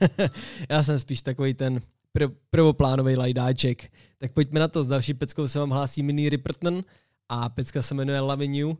Já 0.70 0.82
jsem 0.82 0.98
spíš 0.98 1.22
takový 1.22 1.54
ten 1.54 1.80
pr- 2.16 2.32
prvoplánový 2.50 3.16
lajdáček. 3.16 3.92
Tak 4.18 4.32
pojďme 4.32 4.60
na 4.60 4.68
to, 4.68 4.84
s 4.84 4.86
další 4.86 5.14
peckou 5.14 5.48
se 5.48 5.58
vám 5.58 5.70
hlásí 5.70 6.02
Mini 6.02 6.28
Ripperton 6.28 6.82
a 7.28 7.48
pecka 7.48 7.82
se 7.82 7.94
jmenuje 7.94 8.20
Loving 8.20 8.56
You. 8.56 8.78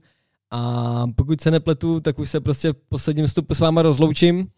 A 0.50 1.06
pokud 1.16 1.40
se 1.40 1.50
nepletu, 1.50 2.00
tak 2.00 2.18
už 2.18 2.30
se 2.30 2.40
prostě 2.40 2.72
v 2.72 2.76
posledním 2.88 3.26
vstupu 3.26 3.54
s 3.54 3.60
váma 3.60 3.82
rozloučím 3.82 4.48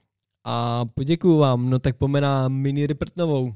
a 0.45 0.85
poděkuju 0.95 1.39
vám. 1.39 1.71
No 1.71 1.79
tak 1.79 1.97
pomená 1.97 2.49
Mini 2.49 2.87
Rippertonovou. 2.87 3.55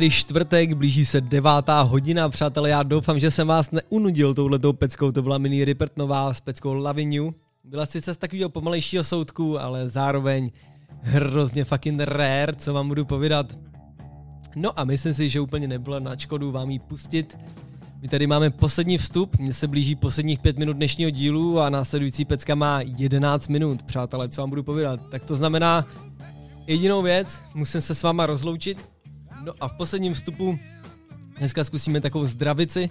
Tady 0.00 0.10
čtvrtek, 0.10 0.72
blíží 0.72 1.06
se 1.06 1.20
devátá 1.20 1.80
hodina, 1.80 2.28
přátelé, 2.28 2.70
já 2.70 2.82
doufám, 2.82 3.20
že 3.20 3.30
jsem 3.30 3.46
vás 3.46 3.70
neunudil 3.70 4.34
touhletou 4.34 4.72
peckou, 4.72 5.12
to 5.12 5.22
byla 5.22 5.38
mini 5.38 5.64
Ripert 5.64 5.96
nová 5.96 6.34
s 6.34 6.40
peckou 6.40 6.74
Loving 6.74 7.14
You. 7.14 7.34
Byla 7.64 7.86
sice 7.86 8.14
z 8.14 8.16
takového 8.16 8.50
pomalejšího 8.50 9.04
soudku, 9.04 9.60
ale 9.60 9.88
zároveň 9.88 10.50
hrozně 11.02 11.64
fucking 11.64 12.00
rare, 12.00 12.52
co 12.56 12.74
vám 12.74 12.88
budu 12.88 13.04
povídat. 13.04 13.58
No 14.56 14.80
a 14.80 14.84
myslím 14.84 15.14
si, 15.14 15.30
že 15.30 15.40
úplně 15.40 15.68
nebylo 15.68 16.00
na 16.00 16.16
škodu 16.16 16.52
vám 16.52 16.70
ji 16.70 16.78
pustit. 16.78 17.38
My 18.02 18.08
tady 18.08 18.26
máme 18.26 18.50
poslední 18.50 18.98
vstup, 18.98 19.38
mně 19.38 19.54
se 19.54 19.68
blíží 19.68 19.96
posledních 19.96 20.38
pět 20.38 20.58
minut 20.58 20.72
dnešního 20.72 21.10
dílu 21.10 21.60
a 21.60 21.70
následující 21.70 22.24
pecka 22.24 22.54
má 22.54 22.80
11 22.80 23.48
minut, 23.48 23.82
přátelé, 23.82 24.28
co 24.28 24.42
vám 24.42 24.50
budu 24.50 24.62
povídat. 24.62 25.00
Tak 25.10 25.24
to 25.24 25.36
znamená 25.36 25.86
jedinou 26.66 27.02
věc, 27.02 27.40
musím 27.54 27.80
se 27.80 27.94
s 27.94 28.02
váma 28.02 28.26
rozloučit. 28.26 28.89
No 29.44 29.52
a 29.60 29.68
v 29.68 29.72
posledním 29.72 30.14
vstupu 30.14 30.58
dneska 31.38 31.64
zkusíme 31.64 32.00
takovou 32.00 32.26
zdravici. 32.26 32.90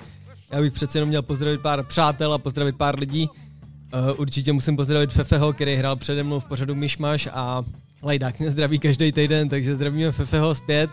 Já 0.51 0.61
bych 0.61 0.73
přece 0.73 0.97
jenom 0.97 1.09
měl 1.09 1.21
pozdravit 1.21 1.61
pár 1.61 1.83
přátel 1.83 2.33
a 2.33 2.37
pozdravit 2.37 2.77
pár 2.77 2.99
lidí. 2.99 3.29
Uh, 3.29 4.19
určitě 4.19 4.53
musím 4.53 4.75
pozdravit 4.75 5.11
Fefeho, 5.11 5.53
který 5.53 5.75
hrál 5.75 5.95
přede 5.95 6.23
mnou 6.23 6.39
v 6.39 6.45
pořadu 6.45 6.75
Myšmaš 6.75 7.29
a 7.33 7.63
Lajdák 8.03 8.39
mě 8.39 8.51
zdraví 8.51 8.79
každý 8.79 9.11
týden, 9.11 9.49
takže 9.49 9.75
zdravíme 9.75 10.11
Fefeho 10.11 10.55
zpět. 10.55 10.89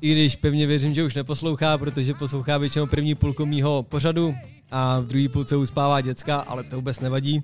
I 0.00 0.12
když 0.12 0.36
pevně 0.36 0.66
věřím, 0.66 0.94
že 0.94 1.04
už 1.04 1.14
neposlouchá, 1.14 1.78
protože 1.78 2.14
poslouchá 2.14 2.58
většinou 2.58 2.86
první 2.86 3.14
půlku 3.14 3.46
mýho 3.46 3.82
pořadu 3.82 4.34
a 4.70 5.00
v 5.00 5.06
druhé 5.06 5.28
půlce 5.28 5.56
uspává 5.56 6.00
děcka, 6.00 6.38
ale 6.38 6.64
to 6.64 6.76
vůbec 6.76 7.00
nevadí. 7.00 7.42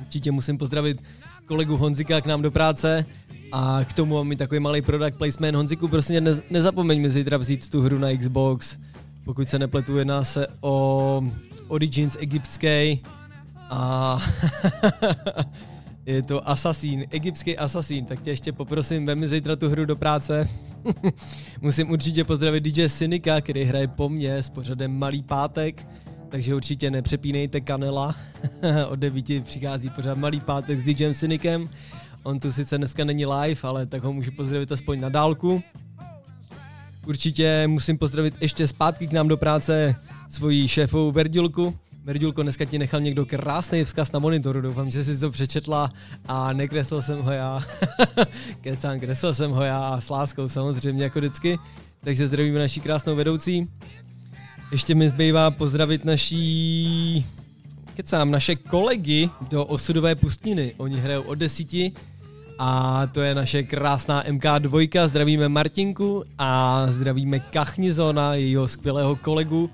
Určitě 0.00 0.32
musím 0.32 0.58
pozdravit 0.58 1.02
kolegu 1.46 1.76
Honzika 1.76 2.20
k 2.20 2.26
nám 2.26 2.42
do 2.42 2.50
práce 2.50 3.06
a 3.52 3.80
k 3.84 3.92
tomu 3.92 4.14
mám 4.14 4.32
i 4.32 4.36
takový 4.36 4.60
malý 4.60 4.82
product 4.82 5.18
placement. 5.18 5.56
Honziku, 5.56 5.88
prostě 5.88 6.20
ne, 6.20 6.34
nezapomeň 6.50 7.00
mi 7.00 7.10
zítra 7.10 7.36
vzít 7.36 7.68
tu 7.68 7.82
hru 7.82 7.98
na 7.98 8.16
Xbox. 8.16 8.76
Pokud 9.24 9.48
se 9.48 9.58
nepletu, 9.58 9.98
jedná 9.98 10.24
se 10.24 10.46
o 10.60 11.24
Origins 11.68 12.16
egyptský 12.20 13.02
a 13.70 14.18
je 16.06 16.22
to 16.22 16.48
Assassin, 16.48 17.04
egyptský 17.10 17.58
Assassin, 17.58 18.04
tak 18.04 18.20
tě 18.20 18.30
ještě 18.30 18.52
poprosím, 18.52 19.06
vem 19.06 19.18
mi 19.18 19.28
zítra 19.28 19.56
tu 19.56 19.68
hru 19.68 19.84
do 19.84 19.96
práce. 19.96 20.48
Musím 21.60 21.90
určitě 21.90 22.24
pozdravit 22.24 22.64
DJ 22.64 22.88
Synika, 22.88 23.40
který 23.40 23.64
hraje 23.64 23.88
po 23.88 24.08
mně 24.08 24.36
s 24.36 24.50
pořadem 24.50 24.98
Malý 24.98 25.22
pátek, 25.22 25.86
takže 26.28 26.54
určitě 26.54 26.90
nepřepínejte 26.90 27.60
kanela. 27.60 28.16
Od 28.88 28.98
9 28.98 29.44
přichází 29.44 29.90
pořád 29.90 30.18
Malý 30.18 30.40
pátek 30.40 30.80
s 30.80 30.84
DJem 30.84 31.14
Synikem. 31.14 31.68
On 32.22 32.40
tu 32.40 32.52
sice 32.52 32.78
dneska 32.78 33.04
není 33.04 33.26
live, 33.26 33.60
ale 33.62 33.86
tak 33.86 34.02
ho 34.02 34.12
můžu 34.12 34.30
pozdravit 34.32 34.72
aspoň 34.72 35.00
na 35.00 35.08
dálku. 35.08 35.62
Určitě 37.06 37.66
musím 37.66 37.98
pozdravit 37.98 38.34
ještě 38.40 38.68
zpátky 38.68 39.06
k 39.06 39.12
nám 39.12 39.28
do 39.28 39.36
práce 39.36 39.94
svoji 40.28 40.68
šéfovou 40.68 41.12
Verdilku, 41.12 41.74
Merdulko, 42.08 42.42
dneska 42.42 42.64
ti 42.64 42.78
nechal 42.78 43.00
někdo 43.00 43.26
krásný 43.26 43.84
vzkaz 43.84 44.12
na 44.12 44.18
monitoru, 44.18 44.60
doufám, 44.60 44.90
že 44.90 45.04
jsi 45.04 45.20
to 45.20 45.30
přečetla 45.30 45.90
a 46.26 46.52
nekreslil 46.52 47.02
jsem 47.02 47.18
ho 47.22 47.32
já. 47.32 47.64
Kecán, 48.60 49.00
kreslil 49.00 49.34
jsem 49.34 49.50
ho 49.50 49.62
já 49.62 49.78
a 49.78 50.00
s 50.00 50.10
láskou 50.10 50.48
samozřejmě 50.48 51.04
jako 51.04 51.18
vždycky. 51.18 51.58
Takže 52.00 52.26
zdravíme 52.26 52.58
naší 52.58 52.80
krásnou 52.80 53.16
vedoucí. 53.16 53.68
Ještě 54.72 54.94
mi 54.94 55.08
zbývá 55.08 55.50
pozdravit 55.50 56.04
naší 56.04 57.26
kecám, 57.98 58.30
naše 58.30 58.56
kolegy 58.56 59.30
do 59.50 59.64
Osudové 59.64 60.14
pustiny. 60.14 60.74
Oni 60.76 60.96
hrajou 60.96 61.22
od 61.22 61.34
desíti 61.34 61.92
a 62.58 63.02
to 63.06 63.20
je 63.20 63.34
naše 63.34 63.62
krásná 63.62 64.22
MK2. 64.22 65.06
Zdravíme 65.08 65.48
Martinku 65.48 66.22
a 66.38 66.86
zdravíme 66.90 67.38
Kachnizona, 67.38 68.34
jejího 68.34 68.68
skvělého 68.68 69.16
kolegu, 69.16 69.70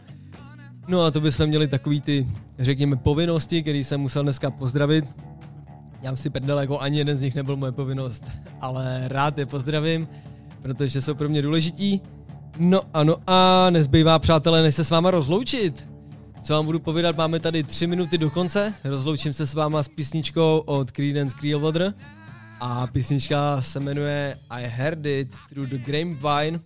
No 0.89 1.05
a 1.05 1.11
to 1.11 1.21
bychom 1.21 1.47
měli 1.47 1.69
takový 1.69 2.01
ty, 2.01 2.29
řekněme, 2.59 2.97
povinnosti, 2.97 3.63
který 3.63 3.85
jsem 3.85 4.01
musel 4.01 4.23
dneska 4.23 4.51
pozdravit. 4.51 5.05
Já 6.03 6.17
si 6.17 6.31
prdel, 6.31 6.59
jako 6.59 6.81
ani 6.81 6.99
jeden 6.99 7.19
z 7.19 7.23
nich 7.23 7.35
nebyl 7.35 7.57
moje 7.57 7.73
povinnost, 7.73 8.25
ale 8.61 9.09
rád 9.09 9.39
je 9.39 9.47
pozdravím, 9.47 10.09
protože 10.63 11.03
jsou 11.03 11.15
pro 11.15 11.29
mě 11.29 11.43
důležití. 11.43 12.01
No 12.59 12.81
ano 12.95 13.17
a 13.27 13.71
nezbývá, 13.71 14.19
přátelé, 14.19 14.63
než 14.63 14.75
se 14.75 14.85
s 14.85 14.91
váma 14.91 15.11
rozloučit. 15.11 15.94
Co 16.45 16.53
vám 16.53 16.67
budu 16.67 16.81
povídat, 16.81 17.17
máme 17.17 17.41
tady 17.41 17.63
tři 17.63 17.87
minuty 17.87 18.19
do 18.19 18.31
konce. 18.31 18.75
Rozloučím 18.85 19.33
se 19.33 19.47
s 19.47 19.55
váma 19.55 19.83
s 19.83 19.89
písničkou 19.89 20.59
od 20.59 20.91
Creedence 20.91 21.37
Clearwater. 21.41 21.95
A 22.61 22.87
písnička 22.87 23.63
se 23.63 23.81
jmenuje 23.81 24.39
I 24.51 24.65
Heard 24.67 25.07
It 25.07 25.35
Through 25.49 25.69
the 25.69 25.79
Grapevine. 25.79 26.61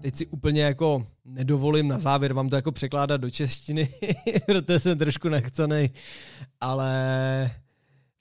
Teď 0.00 0.16
si 0.16 0.26
úplně 0.26 0.62
jako 0.62 1.06
nedovolím 1.24 1.88
na 1.88 1.98
závěr 1.98 2.32
vám 2.32 2.48
to 2.48 2.56
jako 2.56 2.72
překládat 2.72 3.20
do 3.20 3.30
češtiny, 3.30 3.88
protože 4.46 4.80
jsem 4.80 4.98
trošku 4.98 5.28
nechcený, 5.28 5.90
ale 6.60 7.50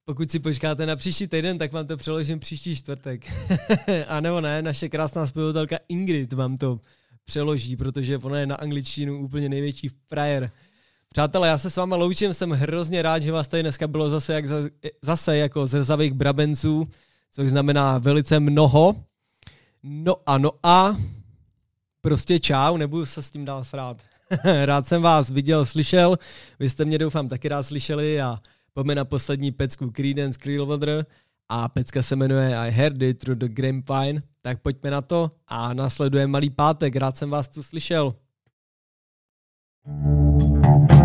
pokud 0.06 0.32
si 0.32 0.40
počkáte 0.40 0.86
na 0.86 0.96
příští 0.96 1.28
týden, 1.28 1.58
tak 1.58 1.74
vám 1.74 1.88
to 1.88 1.98
přeložím 1.98 2.40
příští 2.40 2.76
čtvrtek. 2.76 3.26
a 4.08 4.20
nebo 4.20 4.42
ne, 4.42 4.62
naše 4.62 4.90
krásná 4.90 5.28
zpěvatelka 5.28 5.78
Ingrid 5.90 6.34
vám 6.34 6.58
to 6.58 6.80
přeloží, 7.26 7.76
protože 7.76 8.18
ona 8.18 8.40
je 8.40 8.46
na 8.46 8.56
angličtinu 8.56 9.20
úplně 9.20 9.50
největší 9.50 9.90
frajer. 10.08 10.52
Přátelé, 11.14 11.48
já 11.48 11.58
se 11.58 11.70
s 11.70 11.76
váma 11.76 11.96
loučím, 11.96 12.34
jsem 12.34 12.52
hrozně 12.52 13.02
rád, 13.02 13.20
že 13.20 13.32
vás 13.32 13.48
tady 13.48 13.64
dneska 13.64 13.88
bylo 13.88 14.10
zase, 14.10 14.34
jak 14.34 14.46
zase 15.02 15.38
jako 15.38 15.68
zrzavých 15.68 16.14
brabenců, 16.14 16.88
což 17.32 17.50
znamená 17.50 17.98
velice 17.98 18.40
mnoho. 18.40 18.96
No 19.84 20.16
ano 20.26 20.52
a 20.64 20.98
prostě 22.02 22.40
čau, 22.40 22.78
nebudu 22.78 23.06
se 23.06 23.24
s 23.24 23.30
tím 23.30 23.46
dál 23.46 23.64
srát. 23.64 24.02
rád 24.66 24.88
jsem 24.88 25.02
vás 25.02 25.30
viděl, 25.30 25.66
slyšel, 25.66 26.18
vy 26.60 26.70
jste 26.70 26.86
mě 26.86 26.98
doufám 26.98 27.28
taky 27.28 27.48
rád 27.48 27.64
slyšeli 27.64 28.22
a 28.22 28.40
pojďme 28.74 28.96
na 28.96 29.06
poslední 29.06 29.52
pecku 29.52 29.92
Creedence 29.92 30.40
Clearwater 30.40 31.06
a 31.50 31.70
pecka 31.70 32.04
se 32.04 32.16
jmenuje 32.16 32.58
I 32.58 32.72
Heard 32.72 33.02
It 33.02 33.20
Through 33.20 33.38
the 33.38 33.48
Grapevine, 33.48 34.22
tak 34.42 34.62
pojďme 34.62 34.92
na 34.92 35.02
to 35.02 35.32
a 35.48 35.74
následuje 35.74 36.28
Malý 36.28 36.50
pátek, 36.50 36.96
rád 36.96 37.18
jsem 37.18 37.30
vás 37.30 37.48
tu 37.48 37.64
slyšel. 37.64 38.16
thank 39.86 40.92
you 40.92 40.99